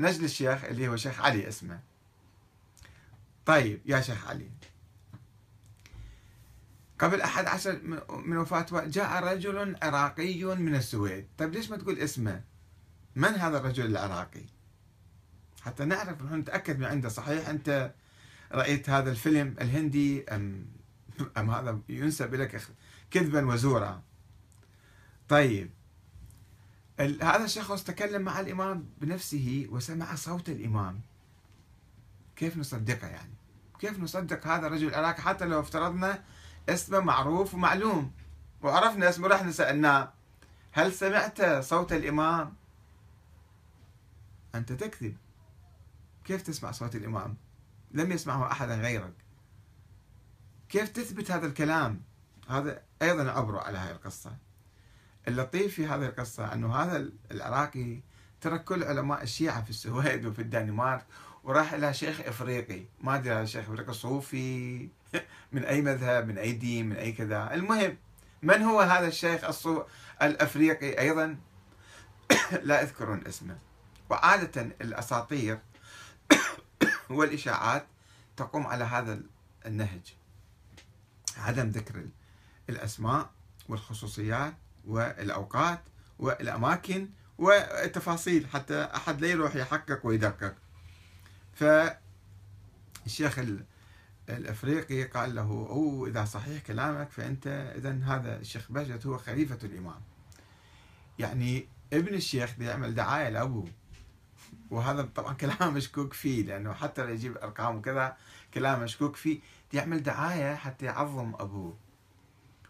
نجل 0.00 0.24
الشيخ 0.24 0.64
اللي 0.64 0.88
هو 0.88 0.96
شيخ 0.96 1.20
علي 1.20 1.48
اسمه. 1.48 1.80
طيب 3.46 3.80
يا 3.86 4.00
شيخ 4.00 4.28
علي. 4.28 4.50
قبل 6.98 7.20
أحد 7.20 7.46
عشر 7.46 7.80
من 8.24 8.36
وفاة 8.36 8.66
جاء 8.86 9.24
رجل 9.24 9.76
عراقي 9.82 10.44
من 10.44 10.74
السويد. 10.74 11.28
طيب 11.38 11.52
ليش 11.52 11.70
ما 11.70 11.76
تقول 11.76 11.98
اسمه؟ 11.98 12.42
من 13.16 13.28
هذا 13.28 13.58
الرجل 13.58 13.86
العراقي؟ 13.86 14.44
حتى 15.62 15.84
نعرف 15.84 16.22
نتأكد 16.22 16.78
من 16.78 16.84
عنده. 16.84 17.08
صحيح 17.08 17.48
أنت 17.48 17.94
رأيت 18.52 18.90
هذا 18.90 19.10
الفيلم 19.10 19.56
الهندي 19.60 20.24
أم, 20.24 20.66
أم 21.38 21.50
هذا 21.50 21.80
ينسب 21.88 22.34
لك 22.34 22.62
كذبا 23.10 23.46
وزورا. 23.46 24.02
طيب 25.28 25.70
هذا 27.00 27.44
الشخص 27.44 27.84
تكلم 27.84 28.22
مع 28.22 28.40
الإمام 28.40 28.88
بنفسه 29.00 29.66
وسمع 29.70 30.14
صوت 30.14 30.48
الإمام. 30.48 31.00
كيف 32.36 32.56
نصدقه 32.56 33.06
يعني؟ 33.06 33.34
كيف 33.78 33.98
نصدق 33.98 34.46
هذا 34.46 34.66
الرجل؟ 34.66 34.88
العراقي 34.88 35.22
حتى 35.22 35.44
لو 35.44 35.60
افترضنا 35.60 36.24
اسمه 36.68 37.00
معروف 37.00 37.54
ومعلوم 37.54 38.12
وعرفنا 38.62 39.08
اسمه 39.08 39.28
رحنا 39.28 39.50
سألناه 39.50 40.12
هل 40.72 40.92
سمعت 40.92 41.42
صوت 41.42 41.92
الإمام؟ 41.92 42.54
أنت 44.54 44.72
تكذب. 44.72 45.16
كيف 46.24 46.42
تسمع 46.42 46.70
صوت 46.70 46.96
الإمام؟ 46.96 47.36
لم 47.90 48.12
يسمعه 48.12 48.52
أحدا 48.52 48.74
غيرك. 48.74 49.14
كيف 50.68 50.88
تثبت 50.88 51.30
هذا 51.30 51.46
الكلام؟ 51.46 52.02
هذا 52.48 52.82
أيضا 53.02 53.38
أبرأ 53.38 53.62
على 53.62 53.78
هذه 53.78 53.90
القصة. 53.90 54.36
اللطيف 55.28 55.74
في 55.74 55.86
هذه 55.86 56.06
القصة 56.06 56.52
أنه 56.52 56.76
هذا 56.76 57.08
العراقي 57.30 58.00
ترك 58.40 58.64
كل 58.64 58.84
علماء 58.84 59.22
الشيعة 59.22 59.62
في 59.64 59.70
السويد 59.70 60.26
وفي 60.26 60.42
الدنمارك 60.42 61.04
وراح 61.44 61.72
إلى 61.72 61.94
شيخ 61.94 62.20
إفريقي. 62.20 62.84
ما 63.00 63.14
أدري 63.14 63.34
هذا 63.34 63.42
الشيخ 63.42 63.64
إفريقي 63.64 63.92
صوفي 63.92 64.88
من 65.52 65.64
أي 65.64 65.82
مذهب 65.82 66.28
من 66.28 66.38
أي 66.38 66.52
دين 66.52 66.88
من 66.88 66.96
أي 66.96 67.12
كذا. 67.12 67.54
المهم 67.54 67.96
من 68.42 68.62
هو 68.62 68.80
هذا 68.80 69.06
الشيخ 69.06 69.44
الصو... 69.44 69.82
الأفريقي 70.22 71.00
أيضا؟ 71.00 71.36
لا 72.62 72.80
يذكرون 72.80 73.26
اسمه. 73.26 73.58
وعادة 74.10 74.62
الأساطير 74.62 75.58
والإشاعات 77.10 77.86
تقوم 78.36 78.66
على 78.66 78.84
هذا 78.84 79.20
النهج. 79.66 80.16
عدم 81.36 81.68
ذكر 81.68 82.04
الأسماء 82.70 83.30
والخصوصيات 83.68 84.54
والأوقات 84.86 85.80
والأماكن 86.18 87.08
والتفاصيل 87.38 88.46
حتى 88.46 88.88
أحد 88.94 89.20
لا 89.20 89.28
يروح 89.28 89.56
يحقق 89.56 90.06
ويدقق. 90.06 90.54
فالشيخ 91.52 93.38
الأفريقي 94.28 95.04
قال 95.04 95.34
له 95.34 95.66
أو 95.70 96.06
إذا 96.06 96.24
صحيح 96.24 96.62
كلامك 96.62 97.10
فأنت 97.10 97.46
اذا 97.76 98.00
هذا 98.04 98.36
الشيخ 98.36 98.72
بهجت 98.72 99.06
هو 99.06 99.18
خليفة 99.18 99.58
الإمام. 99.64 100.00
يعني 101.18 101.68
ابن 101.92 102.14
الشيخ 102.14 102.60
يعمل 102.60 102.94
دعاية 102.94 103.28
لأبوه. 103.28 103.68
وهذا 104.70 105.02
طبعا 105.02 105.34
كلام 105.42 105.74
مشكوك 105.74 106.12
فيه 106.12 106.44
لأنه 106.44 106.72
حتى 106.72 107.02
لو 107.02 107.08
يجيب 107.08 107.36
أرقام 107.36 107.76
وكذا 107.76 108.16
كلام 108.54 108.82
مشكوك 108.82 109.16
فيه. 109.16 109.40
يعمل 109.72 110.02
دعاية 110.02 110.54
حتى 110.54 110.86
يعظم 110.86 111.34
أبوه. 111.34 111.85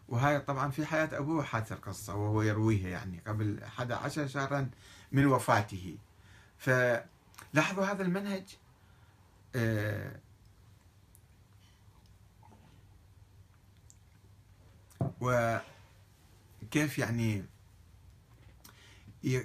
وهاي 0.09 0.41
طبعا 0.41 0.71
في 0.71 0.87
حياة 0.87 1.09
أبوه 1.13 1.43
حادثة 1.45 1.75
القصة 1.75 2.15
وهو 2.15 2.43
يرويها 2.43 2.89
يعني 2.89 3.23
قبل 3.27 3.63
11 3.63 4.27
شهرا 4.27 4.71
من 5.13 5.27
وفاته. 5.27 5.99
فلاحظوا 6.59 7.85
هذا 7.85 8.03
المنهج؟ 8.03 8.57
آه 9.57 10.21
وكيف 15.21 16.99
يعني 16.99 17.45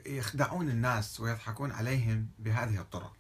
يخدعون 0.06 0.70
الناس 0.70 1.20
ويضحكون 1.20 1.72
عليهم 1.72 2.28
بهذه 2.40 2.82
الطرق. 2.82 3.14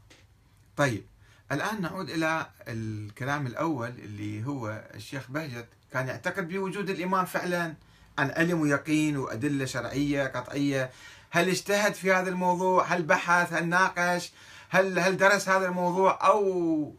طيب 0.77 1.05
الآن 1.51 1.81
نعود 1.81 2.09
إلى 2.09 2.51
الكلام 2.67 3.47
الأول 3.47 3.89
اللي 3.89 4.45
هو 4.45 4.89
الشيخ 4.93 5.31
بهجت 5.31 5.67
كان 5.91 6.07
يعتقد 6.07 6.47
بوجود 6.47 6.89
الإمام 6.89 7.25
فعلا. 7.25 7.73
عن 8.17 8.31
علم 8.31 8.61
ويقين 8.61 9.17
وأدلة 9.17 9.65
شرعية 9.65 10.27
قطعية. 10.27 10.91
هل 11.29 11.49
اجتهد 11.49 11.93
في 11.93 12.13
هذا 12.13 12.29
الموضوع؟ 12.29 12.85
هل 12.85 13.03
بحث؟ 13.03 13.53
هل 13.53 13.69
ناقش؟ 13.69 14.31
هل 14.69 14.99
هل 14.99 15.17
درس 15.17 15.49
هذا 15.49 15.67
الموضوع؟ 15.67 16.27
أو 16.27 16.93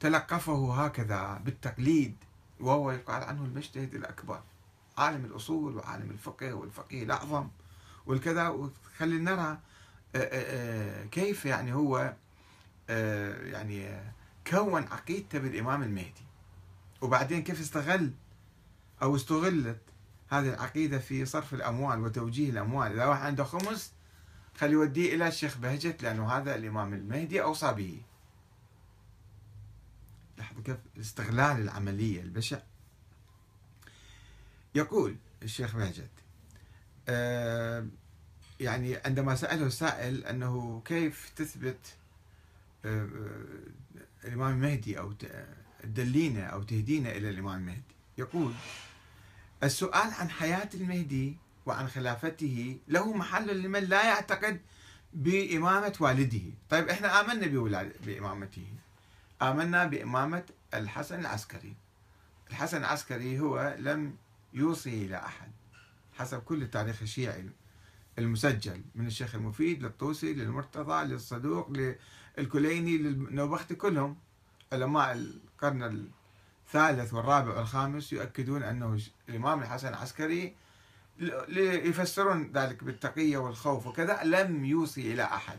تلقفه 0.00 0.84
هكذا 0.84 1.40
بالتقليد. 1.44 2.16
وهو 2.60 2.90
يقال 2.90 3.22
عنه 3.22 3.44
المجتهد 3.44 3.94
الأكبر. 3.94 4.40
عالم 4.98 5.24
الأصول 5.24 5.76
وعالم 5.76 6.10
الفقه 6.10 6.52
والفقيه 6.52 7.02
الأعظم 7.02 7.48
والكذا. 8.06 8.48
وخلي 8.48 9.18
نرى 9.18 9.58
آه، 10.14 10.18
آه، 10.18 11.02
آه، 11.02 11.04
كيف 11.04 11.44
يعني 11.44 11.74
هو 11.74 12.14
يعني 12.88 14.00
كون 14.46 14.84
عقيدته 14.84 15.38
بالإمام 15.38 15.82
المهدي. 15.82 16.31
وبعدين 17.02 17.42
كيف 17.42 17.60
استغل 17.60 18.12
أو 19.02 19.16
استغلت 19.16 19.80
هذه 20.28 20.48
العقيدة 20.48 20.98
في 20.98 21.24
صرف 21.24 21.54
الأموال 21.54 22.00
وتوجيه 22.00 22.50
الأموال؟ 22.50 22.92
إذا 22.92 23.04
واحد 23.06 23.26
عنده 23.26 23.44
خمس 23.44 23.92
خلي 24.56 24.72
يوديه 24.72 25.14
إلى 25.14 25.28
الشيخ 25.28 25.58
بهجت 25.58 26.02
لأنه 26.02 26.32
هذا 26.32 26.54
الإمام 26.54 26.94
المهدي 26.94 27.42
أوصى 27.42 27.72
به. 27.72 28.02
لاحظوا 30.38 30.62
كيف 30.62 30.76
استغلال 31.00 31.60
العملية 31.60 32.20
البشع. 32.20 32.58
يقول 34.74 35.16
الشيخ 35.42 35.76
بهجت 35.76 36.10
آه 37.08 37.86
يعني 38.60 38.96
عندما 38.96 39.34
سأله 39.34 39.66
السائل 39.66 40.24
أنه 40.24 40.82
كيف 40.84 41.32
تثبت 41.36 41.96
آه 42.84 43.08
الإمام 44.24 44.52
المهدي 44.52 44.98
أو 44.98 45.12
تدلينا 45.82 46.46
أو 46.46 46.62
تهدينا 46.62 47.10
إلى 47.12 47.30
الإمام 47.30 47.60
المهدي. 47.60 47.94
يقول 48.18 48.52
السؤال 49.62 50.10
عن 50.20 50.30
حياة 50.30 50.68
المهدي 50.74 51.36
وعن 51.66 51.88
خلافته 51.88 52.78
له 52.88 53.12
محل 53.12 53.62
لمن 53.62 53.84
لا 53.84 54.04
يعتقد 54.04 54.60
بإمامة 55.14 55.94
والده. 56.00 56.42
طيب 56.70 56.88
إحنا 56.88 57.20
آمنا 57.20 57.46
بإمامته. 58.06 58.66
آمنا 59.42 59.84
بإمامة 59.84 60.44
الحسن 60.74 61.20
العسكري. 61.20 61.74
الحسن 62.50 62.76
العسكري 62.76 63.40
هو 63.40 63.76
لم 63.78 64.16
يوصي 64.52 65.06
إلى 65.06 65.16
أحد. 65.16 65.50
حسب 66.12 66.38
كل 66.38 66.62
التاريخ 66.62 67.02
الشيعي 67.02 67.50
المسجل 68.18 68.82
من 68.94 69.06
الشيخ 69.06 69.34
المفيد 69.34 69.82
للطوسي 69.82 70.32
للمرتضى 70.32 71.04
للصدوق 71.04 71.96
للكليني 72.38 72.98
للنوبختي 72.98 73.74
كلهم. 73.74 74.16
علماء 74.72 75.12
القرن 75.12 76.08
الثالث 76.66 77.14
والرابع 77.14 77.56
والخامس 77.58 78.12
يؤكدون 78.12 78.62
أنه 78.62 79.00
الإمام 79.28 79.62
الحسن 79.62 79.88
العسكري 79.88 80.54
ليفسرون 81.48 82.52
ذلك 82.54 82.84
بالتقية 82.84 83.38
والخوف 83.38 83.86
وكذا 83.86 84.20
لم 84.24 84.64
يوصي 84.64 85.12
إلى 85.12 85.24
أحد. 85.24 85.58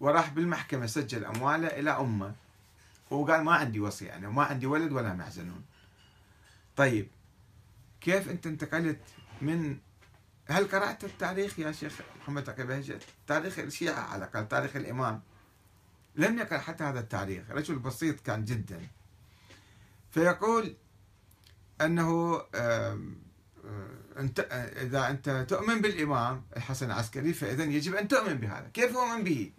وراح 0.00 0.30
بالمحكمة 0.30 0.86
سجل 0.86 1.24
أمواله 1.24 1.66
إلى 1.66 1.90
أمة. 1.90 2.34
وقال 3.10 3.44
ما 3.44 3.52
عندي 3.52 3.80
وصي 3.80 4.04
يعني 4.04 4.26
ما 4.26 4.42
عندي 4.42 4.66
ولد 4.66 4.92
ولا 4.92 5.14
محزنون 5.14 5.64
طيب 6.76 7.08
كيف 8.00 8.28
أنت 8.28 8.46
انتقلت 8.46 9.00
من 9.42 9.78
هل 10.48 10.68
قرأت 10.68 11.04
التاريخ 11.04 11.58
يا 11.58 11.72
شيخ 11.72 12.00
محمد 12.20 12.44
تقي 12.44 12.66
بهجت 12.66 13.02
تاريخ 13.26 13.58
الشيعة 13.58 14.00
على 14.00 14.24
الأقل 14.24 14.48
تاريخ 14.48 14.76
الإمام. 14.76 15.22
لم 16.16 16.38
يقرأ 16.38 16.58
حتى 16.58 16.84
هذا 16.84 17.00
التاريخ 17.00 17.50
رجل 17.50 17.78
بسيط 17.78 18.20
كان 18.20 18.44
جدا. 18.44 18.80
فيقول 20.10 20.76
أنه 21.80 22.42
أنت 24.18 24.40
إذا 24.76 25.10
أنت 25.10 25.46
تؤمن 25.48 25.80
بالإمام 25.80 26.42
الحسن 26.56 26.86
العسكري 26.86 27.32
فاذا 27.32 27.64
يجب 27.64 27.94
أن 27.94 28.08
تؤمن 28.08 28.34
بهذا، 28.34 28.70
كيف 28.74 28.92
يؤمن 28.92 29.24
به؟ 29.24 29.52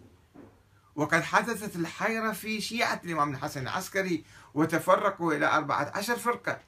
وقد 0.96 1.22
حدثت 1.22 1.76
الحيرة 1.76 2.32
في 2.32 2.60
شيعة 2.60 3.00
الإمام 3.04 3.30
الحسن 3.30 3.62
العسكري 3.62 4.24
وتفرقوا 4.54 5.34
إلى 5.34 5.46
14 5.46 6.16
فرقة. 6.16 6.60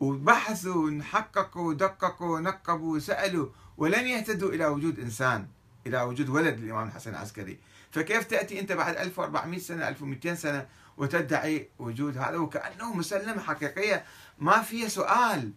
وبحثوا 0.00 1.02
حققوا 1.02 1.68
ودققوا 1.68 2.36
ونقبوا 2.36 2.96
وسألوا 2.96 3.48
ولم 3.76 4.06
يهتدوا 4.06 4.50
إلى 4.50 4.66
وجود 4.66 4.98
إنسان 4.98 5.48
إلى 5.86 6.02
وجود 6.02 6.28
ولد 6.28 6.60
للإمام 6.60 6.88
الحسن 6.88 7.10
العسكري. 7.10 7.58
فكيف 7.92 8.24
تأتي 8.24 8.60
أنت 8.60 8.72
بعد 8.72 8.96
1400 8.96 9.60
سنة 9.60 9.88
1200 9.88 10.34
سنة 10.34 10.68
وتدعي 10.96 11.68
وجود 11.78 12.18
هذا؟ 12.18 12.36
وكأنه 12.36 12.94
مسلمة 12.94 13.42
حقيقية. 13.42 14.04
ما 14.38 14.62
فيها 14.62 14.88
سؤال. 14.88 15.52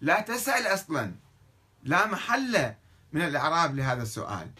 لا 0.00 0.20
تسأل 0.20 0.66
أصلا. 0.66 1.14
لا 1.82 2.06
محل 2.06 2.74
من 3.12 3.20
الإعراب 3.20 3.76
لهذا 3.76 4.02
السؤال. 4.02 4.50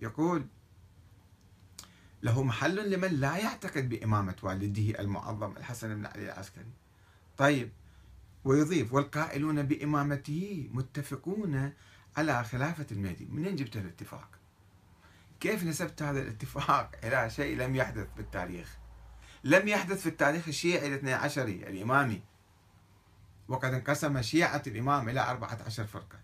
يقول 0.00 0.46
له 2.22 2.42
محل 2.42 2.90
لمن 2.90 3.08
لا 3.08 3.36
يعتقد 3.36 3.88
بإمامة 3.88 4.36
والده 4.42 5.00
المعظم 5.00 5.56
الحسن 5.56 5.94
بن 5.94 6.06
علي 6.06 6.24
العسكري. 6.32 6.72
طيب 7.36 7.72
ويضيف 8.44 8.92
والقائلون 8.92 9.62
بإمامته 9.62 10.68
متفقون 10.72 11.72
على 12.16 12.44
خلافة 12.44 12.86
المهدي. 12.92 13.24
منين 13.30 13.56
جبت 13.56 13.76
الاتفاق؟ 13.76 14.28
كيف 15.46 15.64
نسبت 15.64 16.02
هذا 16.02 16.20
الاتفاق 16.20 16.90
إلى 17.04 17.30
شيء 17.30 17.56
لم 17.56 17.76
يحدث 17.76 18.06
بالتاريخ 18.16 18.76
لم 19.44 19.68
يحدث 19.68 20.00
في 20.00 20.08
التاريخ 20.08 20.48
الشيعي 20.48 20.86
الاثني 20.86 21.12
عشري 21.12 21.68
الإمامي 21.68 22.22
وقد 23.48 23.74
انقسم 23.74 24.22
شيعة 24.22 24.62
الإمام 24.66 25.08
إلى 25.08 25.20
أربعة 25.30 25.58
عشر 25.66 25.86
فرقة. 25.86 26.18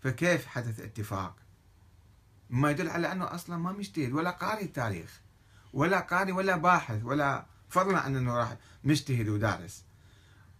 فكيف 0.00 0.46
حدث 0.46 0.80
اتفاق؟ 0.80 1.36
ما 2.50 2.70
يدل 2.70 2.88
على 2.88 3.12
أنه 3.12 3.34
أصلا 3.34 3.56
ما 3.56 3.72
مجتهد 3.72 4.12
ولا 4.12 4.30
قاري 4.30 4.62
التاريخ 4.62 5.20
ولا 5.72 6.00
قاري 6.00 6.32
ولا 6.32 6.56
باحث 6.56 7.04
ولا 7.04 7.46
فضلا 7.68 7.98
عن 7.98 8.16
أنه 8.16 8.36
راح 8.36 8.56
مجتهد 8.84 9.28
ودارس. 9.28 9.84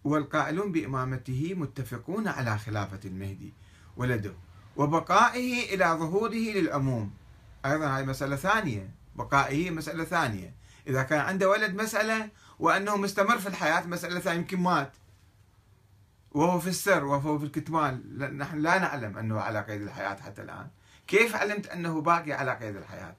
والقائلون 0.03 0.71
بإمامته 0.71 1.53
متفقون 1.57 2.27
على 2.27 2.57
خلافة 2.57 2.99
المهدي 3.05 3.53
ولده 3.97 4.33
وبقائه 4.77 5.75
إلى 5.75 5.85
ظهوره 5.85 6.53
للعموم. 6.53 7.22
أيضا 7.65 7.87
هذه 7.87 8.05
مسألة 8.05 8.35
ثانية 8.35 8.89
بقائه 9.15 9.69
مسألة 9.69 10.03
ثانية. 10.03 10.53
إذا 10.87 11.03
كان 11.03 11.19
عنده 11.19 11.49
ولد 11.49 11.75
مسألة 11.75 12.29
وأنه 12.59 12.97
مستمر 12.97 13.37
في 13.37 13.47
الحياة 13.47 13.85
مسألة 13.85 14.19
ثانية 14.19 14.39
يمكن 14.39 14.59
مات. 14.59 14.91
وهو 16.31 16.59
في 16.59 16.67
السر 16.67 17.05
وهو 17.05 17.39
في 17.39 17.45
الكتمان. 17.45 18.17
نحن 18.37 18.59
لا 18.59 18.79
نعلم 18.79 19.17
أنه 19.17 19.39
على 19.39 19.61
قيد 19.61 19.81
الحياة 19.81 20.15
حتى 20.15 20.41
الآن. 20.41 20.67
كيف 21.07 21.35
علمت 21.35 21.67
أنه 21.67 22.01
باقي 22.01 22.33
على 22.33 22.55
قيد 22.55 22.75
الحياة؟ 22.75 23.15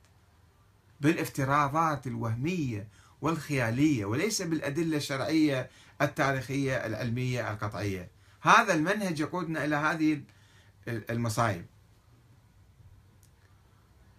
بالافتراضات 1.00 2.06
الوهمية 2.06 2.88
والخيالية 3.20 4.04
وليس 4.04 4.42
بالأدلة 4.42 4.96
الشرعية 4.96 5.70
التاريخية 6.02 6.86
العلمية 6.86 7.52
القطعية. 7.52 8.10
هذا 8.40 8.74
المنهج 8.74 9.20
يقودنا 9.20 9.64
إلى 9.64 9.76
هذه 9.76 10.20
المصايب. 10.88 11.66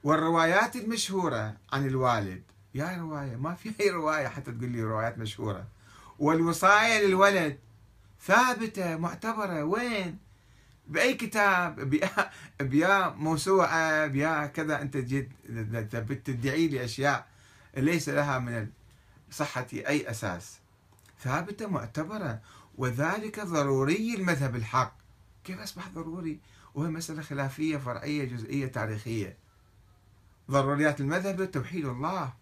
والروايات 0.05 0.75
المشهورة 0.75 1.57
عن 1.73 1.87
الوالد. 1.87 2.43
يا 2.75 2.97
رواية 2.97 3.35
ما 3.35 3.53
في 3.53 3.73
أي 3.79 3.89
رواية 3.89 4.27
حتى 4.27 4.51
تقول 4.51 4.69
لي 4.69 4.83
روايات 4.83 5.17
مشهورة. 5.17 5.67
والوصاية 6.19 7.07
للولد 7.07 7.57
ثابتة 8.21 8.97
معتبرة. 8.97 9.63
وين؟ 9.63 10.17
بأي 10.87 11.13
كتاب؟ 11.13 11.99
بيا 12.59 13.09
موسوعة 13.09 14.07
بيا 14.07 14.45
كذا. 14.45 14.81
أنت 14.81 14.97
جيت 14.97 15.29
تدعي 16.25 16.67
لي 16.67 16.85
أشياء 16.85 17.27
ليس 17.77 18.09
لها 18.09 18.39
من 18.39 18.67
صحة 19.31 19.67
أي 19.73 20.09
أساس. 20.09 20.59
ثابتة 21.23 21.67
معتبرة. 21.67 22.39
وذلك 22.77 23.39
ضروري 23.39 24.15
المذهب 24.15 24.55
الحق. 24.55 24.97
كيف 25.43 25.59
أصبح 25.59 25.89
ضروري؟ 25.89 26.39
وهي 26.75 26.89
مسألة 26.89 27.21
خلافية 27.21 27.77
فرعية 27.77 28.25
جزئية 28.25 28.67
تاريخية. 28.67 29.44
ضروريات 30.51 31.01
المذهب 31.01 31.51
توحيد 31.51 31.85
الله 31.85 32.33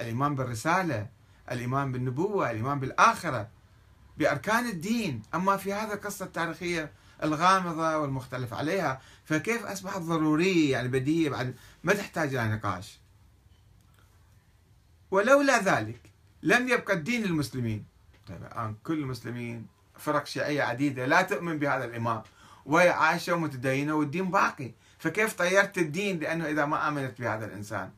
الإيمان 0.00 0.34
بالرسالة 0.34 1.06
الإيمان 1.50 1.92
بالنبوة 1.92 2.50
الإيمان 2.50 2.80
بالآخرة 2.80 3.48
بأركان 4.18 4.66
الدين. 4.66 5.22
أما 5.34 5.56
في 5.56 5.72
هذا 5.72 5.94
القصة 5.94 6.24
التاريخية 6.24 6.92
الغامضة 7.22 7.96
والمختلف 7.96 8.54
عليها 8.54 9.00
فكيف 9.24 9.66
أصبحت 9.66 10.00
ضرورية 10.00 10.72
يعني 10.72 10.88
بديهية 10.88 11.30
بعد 11.30 11.54
ما 11.84 11.94
تحتاج 11.94 12.34
إلى 12.34 12.48
نقاش؟ 12.48 12.98
ولولا 15.10 15.58
ذلك 15.58 16.00
لم 16.42 16.68
يبقى 16.68 16.94
الدين 16.94 17.22
للمسلمين. 17.22 17.84
طيب 18.28 18.42
الآن 18.42 18.74
كل 18.84 18.98
المسلمين 18.98 19.66
فرق 19.98 20.26
شيعية 20.26 20.62
عديدة 20.62 21.06
لا 21.06 21.22
تؤمن 21.22 21.58
بهذا 21.58 21.84
الإمام 21.84 22.22
وهي 22.66 22.88
عايشة 22.88 23.34
ومتدينة 23.34 23.94
والدين 23.94 24.30
باقي. 24.30 24.72
فكيف 25.00 25.34
طيرت 25.34 25.78
الدين 25.78 26.18
لأنه 26.18 26.46
إذا 26.46 26.64
ما 26.64 26.88
آمنت 26.88 27.20
بهذا 27.20 27.46
الإنسان؟ 27.46 27.90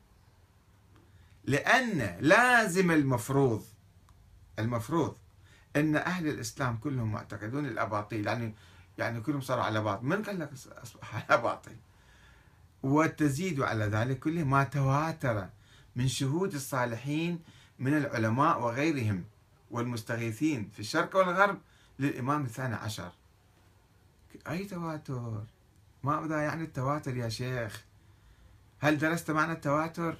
لأن 1.45 2.17
لازم 2.19 2.91
المفروض 2.91 3.63
المفروض 4.59 5.17
أن 5.75 5.95
أهل 5.95 6.27
الإسلام 6.27 6.77
كلهم 6.77 7.11
معتقدون 7.11 7.65
الأباطيل 7.65 8.27
يعني 8.27 8.53
يعني 8.97 9.21
كلهم 9.21 9.41
صاروا 9.41 9.63
على 9.63 9.81
باطل. 9.81 10.05
من 10.05 10.23
قال 10.23 10.39
لك 10.39 10.49
أصبح 10.83 11.15
على 11.15 11.41
باطل؟ 11.41 11.75
وتزيد 12.83 13.61
على 13.61 13.85
ذلك 13.85 14.19
كله 14.19 14.43
ما 14.43 14.63
تواتر 14.63 15.49
من 15.95 16.07
شهود 16.07 16.53
الصالحين 16.53 17.39
من 17.79 17.97
العلماء 17.97 18.61
وغيرهم 18.61 19.23
والمستغيثين 19.71 20.69
في 20.73 20.79
الشرق 20.79 21.15
والغرب 21.15 21.57
للإمام 21.99 22.45
الثاني 22.45 22.75
عشر. 22.75 23.11
أي 24.49 24.65
تواتر؟ 24.65 25.43
ماذا 26.03 26.41
يعني 26.41 26.63
التواتر 26.63 27.17
يا 27.17 27.29
شيخ؟ 27.29 27.83
هل 28.79 28.97
درست 28.97 29.31
معنى 29.31 29.51
التواتر؟ 29.51 30.17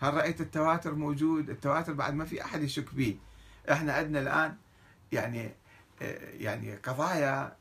هل 0.00 0.14
رأيت 0.14 0.40
التواتر 0.40 0.94
موجود؟ 0.94 1.50
التواتر 1.50 1.92
بعد 1.92 2.14
ما 2.14 2.24
في 2.24 2.44
أحد 2.44 2.62
يشك 2.62 2.94
به 2.94 3.18
إحنا 3.70 3.92
عندنا 3.92 4.20
الآن 4.20 4.56
يعني 5.12 5.50
يعني 6.40 6.74
قضايا 6.76 7.56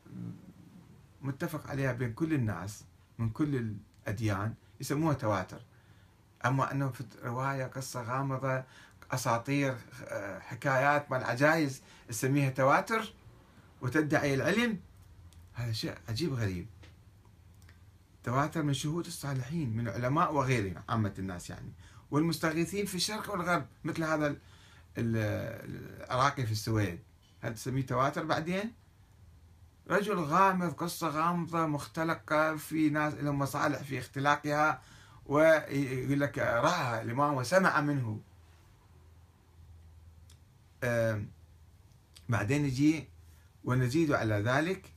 متفق 1.22 1.68
عليها 1.68 1.93
بين 1.93 2.14
كل 2.14 2.34
الناس 2.34 2.84
من 3.20 3.30
كل 3.30 3.76
الأديان 4.07 4.53
يسموها 4.80 5.14
تواتر. 5.14 5.62
أما 6.45 6.72
أنه 6.72 6.89
في 6.89 7.03
رواية 7.24 7.66
قصة 7.66 8.01
غامضة 8.01 8.64
أساطير 9.12 9.76
حكايات 10.39 11.12
مال 11.12 11.24
عجائز 11.24 11.82
تسميها 12.07 12.49
تواتر 12.49 13.14
وتدعي 13.82 14.34
العلم 14.34 14.80
هذا 15.53 15.72
شيء 15.72 15.95
عجيب 16.09 16.34
غريب 16.34 16.68
تواتر 18.24 18.61
من 18.63 18.74
شهود 18.74 19.05
الصالحين 19.05 19.78
من 19.78 19.88
العلماء 19.88 20.34
وغيرهم 20.34 20.84
عامة 20.89 21.13
الناس 21.19 21.49
يعني. 21.49 21.72
والمستغيثين 22.11 22.86
في 22.86 22.95
الشرق 22.95 23.32
والغرب 23.32 23.65
مثل 23.84 24.03
هذا 24.03 24.36
العراقي 24.97 26.45
في 26.45 26.51
السويد. 26.51 26.99
هل 27.41 27.55
تسميه 27.55 27.86
تواتر 27.86 28.26
بعدين؟ 28.26 28.74
رجل 29.89 30.19
غامض 30.19 30.74
قصة 30.74 31.09
غامضة 31.09 31.65
مختلقة 31.65 32.55
في 32.55 32.89
ناس 32.89 33.13
لهم 33.13 33.39
مصالح 33.39 33.78
في 33.82 33.99
اختلاقها 33.99 34.82
ويقول 35.26 36.19
لك 36.19 36.38
رأى 36.38 37.01
الإمام 37.01 37.34
وسمع 37.34 37.82
منه. 37.82 38.22
بعدين 42.30 42.65
يجي 42.65 43.07
ونزيد 43.63 44.11
على 44.11 44.36
ذلك. 44.36 44.93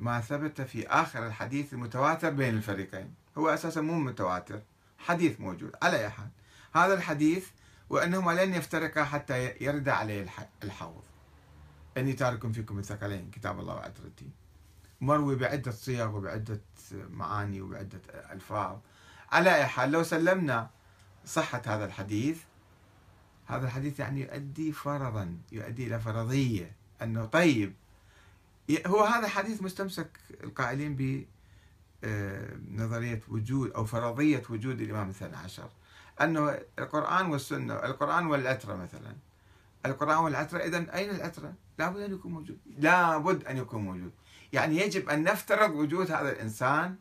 ما 0.00 0.20
ثبت 0.20 0.60
في 0.60 0.86
آخر 0.86 1.26
الحديث 1.26 1.72
المتواتر 1.72 2.30
بين 2.30 2.54
الفريقين. 2.54 3.14
هو 3.38 3.48
أساسا 3.48 3.80
مو 3.80 3.98
متواتر 3.98 4.60
حديث 4.98 5.40
موجود 5.40 5.72
على 5.82 5.98
أي 5.98 6.10
حال. 6.10 6.28
هذا 6.74 6.94
الحديث 6.94 7.46
وأنهما 7.90 8.44
لن 8.44 8.54
يفترقا 8.54 9.04
حتى 9.04 9.54
يرد 9.60 9.88
عليه 9.88 10.26
الحوض. 10.64 11.02
أني 11.96 12.12
تارك 12.12 12.52
فيكم 12.52 12.78
الثقلين 12.78 13.30
كتاب 13.30 13.60
الله 13.60 13.74
وعترتي 13.74 14.30
مروي 15.00 15.36
بعدة 15.36 15.70
صيغ 15.70 16.16
وبعدة 16.16 16.60
معاني 17.10 17.60
وبعدة 17.60 18.00
ألفاظ. 18.32 18.78
على 19.32 19.54
أي 19.54 19.66
حال 19.66 19.90
لو 19.90 20.02
سلمنا 20.02 20.70
صحة 21.24 21.62
هذا 21.66 21.84
الحديث 21.84 22.38
هذا 23.46 23.66
الحديث 23.66 24.00
يعني 24.00 24.20
يؤدي 24.20 24.72
فرضا 24.72 25.38
يؤدي 25.52 25.86
إلى 25.86 26.00
فرضية. 26.00 26.72
أنه 27.02 27.24
طيب 27.24 27.74
هو 28.86 29.04
هذا 29.04 29.28
حديث 29.28 29.62
مستمسك 29.62 30.10
القائلين 30.44 30.96
ب 30.96 31.26
آه، 32.04 32.56
نظرية 32.74 33.20
وجود 33.28 33.72
أو 33.72 33.84
فرضية 33.84 34.42
وجود 34.50 34.80
الإمام 34.80 35.10
الثاني 35.10 35.36
عشر. 35.36 35.68
أنه 36.20 36.58
القرآن 36.78 37.26
والسنة 37.26 37.74
القرآن 37.74 38.26
والعترة 38.26 38.74
مثلا. 38.74 39.16
القرآن 39.86 40.18
والعترة 40.18 40.58
إذا 40.58 40.94
أين 40.94 41.10
العترة؟ 41.10 41.52
لابد 41.78 42.00
أن 42.00 42.12
يكون 42.12 42.32
موجود. 42.32 42.58
لابد 42.78 43.44
أن 43.44 43.56
يكون 43.56 43.82
موجود. 43.82 44.12
يعني 44.52 44.76
يجب 44.76 45.08
أن 45.08 45.22
نفترض 45.22 45.70
وجود 45.70 46.10
هذا 46.10 46.32
الإنسان 46.32 46.96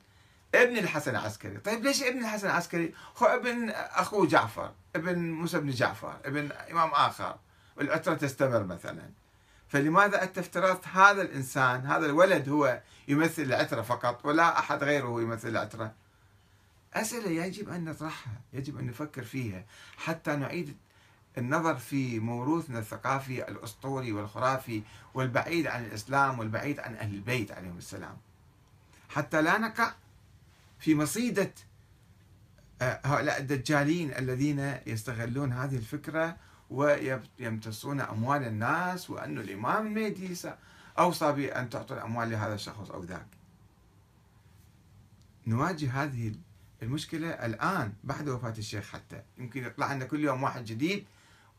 ابن 0.55 0.77
الحسن 0.77 1.11
العسكري. 1.11 1.57
طيب 1.57 1.83
ليش 1.83 2.03
ابن 2.03 2.19
الحسن 2.19 2.47
العسكري؟ 2.47 2.93
هو 3.17 3.25
ابن 3.25 3.69
أخوه 3.69 4.27
جعفر 4.27 4.71
ابن 4.95 5.31
موسى 5.31 5.59
بن 5.59 5.69
جعفر 5.69 6.17
ابن 6.25 6.51
إمام 6.51 6.89
آخر. 6.89 7.35
والعترة 7.77 8.13
تستمر 8.13 8.63
مثلا. 8.63 9.09
فلماذا 9.67 10.23
أنت 10.23 10.37
افترضت 10.37 10.87
هذا 10.87 11.21
الإنسان 11.21 11.85
هذا 11.85 12.05
الولد 12.05 12.49
هو 12.49 12.81
يمثل 13.07 13.41
العترة 13.41 13.81
فقط 13.81 14.25
ولا 14.25 14.59
أحد 14.59 14.83
غيره 14.83 15.21
يمثل 15.21 15.47
العترة؟ 15.47 15.93
أسئلة 16.93 17.29
يجب 17.29 17.69
أن 17.69 17.85
نطرحها 17.85 18.41
يجب 18.53 18.77
أن 18.77 18.87
نفكر 18.87 19.23
فيها. 19.23 19.65
حتى 19.97 20.35
نعيد 20.35 20.77
النظر 21.37 21.75
في 21.75 22.19
موروثنا 22.19 22.79
الثقافي 22.79 23.47
الأسطوري 23.47 24.11
والخرافي 24.11 24.83
والبعيد 25.13 25.67
عن 25.67 25.85
الإسلام 25.85 26.39
والبعيد 26.39 26.79
عن 26.79 26.95
أهل 26.95 27.13
البيت 27.13 27.51
عليهم 27.51 27.77
السلام. 27.77 28.17
حتى 29.09 29.41
لا 29.41 29.57
نقع 29.57 29.93
في 30.79 30.95
مصيدة 30.95 31.51
آه، 32.81 33.01
هؤلاء 33.05 33.39
الدجالين 33.39 34.13
الذين 34.17 34.77
يستغلون 34.87 35.53
هذه 35.53 35.75
الفكرة 35.75 36.37
ويمتصون 36.69 38.01
أموال 38.01 38.43
الناس 38.43 39.09
وأن 39.09 39.37
الإمام 39.37 39.87
المهدي 39.87 40.35
أوصى 40.99 41.31
بأن 41.31 41.69
تعطوا 41.69 41.95
الأموال 41.95 42.29
لهذا 42.29 42.53
الشخص 42.53 42.91
أو 42.91 43.03
ذاك. 43.03 43.27
نواجه 45.47 46.03
هذه 46.03 46.35
المشكلة 46.83 47.29
الآن 47.29 47.93
بعد 48.03 48.29
وفاة 48.29 48.53
الشيخ 48.57 48.89
حتى. 48.89 49.21
يمكن 49.37 49.63
يطلع 49.63 49.93
لنا 49.93 50.05
كل 50.05 50.19
يوم 50.19 50.43
واحد 50.43 50.65
جديد 50.65 51.05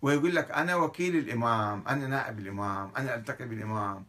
ويقول 0.03 0.35
لك 0.35 0.51
أنا 0.51 0.77
وكيل 0.77 1.17
الإمام 1.17 1.85
أنا 1.89 2.07
نائب 2.07 2.39
الإمام 2.39 2.93
أنا 2.97 3.15
ألتقي 3.15 3.47
بالإمام. 3.47 4.05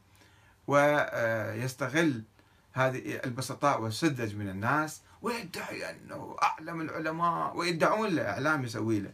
ويستغل 0.68 2.24
هذه 2.74 3.20
البسطاء 3.26 3.82
والسذج 3.82 4.36
من 4.36 4.50
الناس 4.50 5.02
ويدعي 5.22 5.89
أنه 5.89 6.36
أعلم 6.43 6.82
العلماء 6.82 7.58
ويدعون 7.58 8.10
له 8.10 8.30
إعلام 8.30 8.64
يسوي 8.64 9.00
له. 9.00 9.12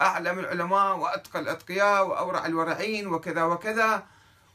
أعلم 0.00 0.38
العلماء 0.38 0.98
وأتقى 0.98 1.40
الأتقياء 1.40 2.06
وأورع 2.06 2.46
الورعين 2.46 3.06
وكذا 3.06 3.42
وكذا. 3.42 4.06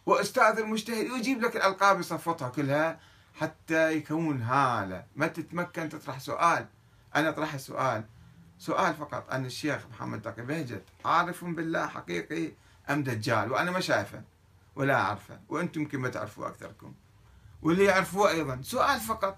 وأستاذ 0.05 0.59
المجتهد 0.59 1.11
ويجيب 1.11 1.41
لك 1.41 1.55
الألقاب 1.55 1.99
يصفطها 1.99 2.49
كلها 2.49 2.99
حتى 3.39 3.91
يكون 3.91 4.41
هالة. 4.41 5.05
ما 5.15 5.27
تتمكن 5.27 5.89
تطرح 5.89 6.19
سؤال. 6.19 6.67
أنا 7.15 7.29
أطرح 7.29 7.53
السؤال 7.53 8.03
سؤال 8.59 8.93
فقط 8.93 9.31
أن 9.31 9.45
الشيخ 9.45 9.85
محمد 9.91 10.21
تقي 10.21 10.41
بهجت. 10.41 10.83
عارف 11.05 11.45
بالله 11.45 11.87
حقيقي 11.87 12.51
أم 12.89 13.03
دجال؟ 13.03 13.51
وأنا 13.51 13.71
ما 13.71 13.79
شايفه 13.79 14.21
ولا 14.75 14.95
أعرفه. 14.95 15.39
وأنتم 15.49 15.81
يمكن 15.81 15.99
ما 15.99 16.09
تعرفوه 16.09 16.47
أكثركم. 16.47 16.93
واللي 17.61 17.83
يعرفوه 17.83 18.29
أيضا. 18.29 18.61
سؤال 18.63 18.99
فقط. 18.99 19.37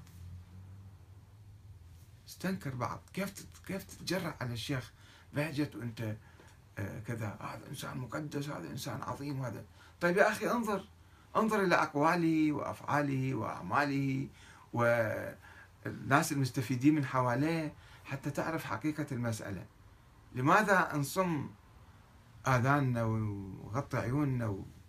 استنكر 2.27 2.69
بعض. 2.69 3.01
كيف 3.13 3.45
كيف 3.67 3.83
تتجرأ 3.83 4.35
على 4.41 4.53
الشيخ 4.53 4.91
بهجت 5.37 5.75
وأنت 5.75 6.01
آه، 6.77 6.99
كذا. 7.07 7.29
هذا 7.41 7.65
إنسان 7.69 7.97
مقدس 7.97 8.49
هذا 8.49 8.67
إنسان 8.69 9.01
عظيم 9.01 9.41
هذا. 9.45 9.63
طيب 10.01 10.17
يا 10.17 10.29
أخي 10.31 10.51
انظر 10.51 10.81
انظر 11.35 11.63
إلى 11.63 11.75
أقواله 11.75 12.51
وأفعاله 12.51 13.35
وأعماله 13.35 14.27
والناس 14.73 16.31
المستفيدين 16.31 16.95
من 16.95 17.05
حواليه 17.05 17.73
حتى 18.05 18.29
تعرف 18.29 18.63
حقيقة 18.65 19.05
المسألة. 19.11 19.65
لماذا 20.35 20.91
نصم 20.95 21.49
آذاننا 22.47 23.03
وغطي 23.03 23.97
عيوننا 23.97 24.47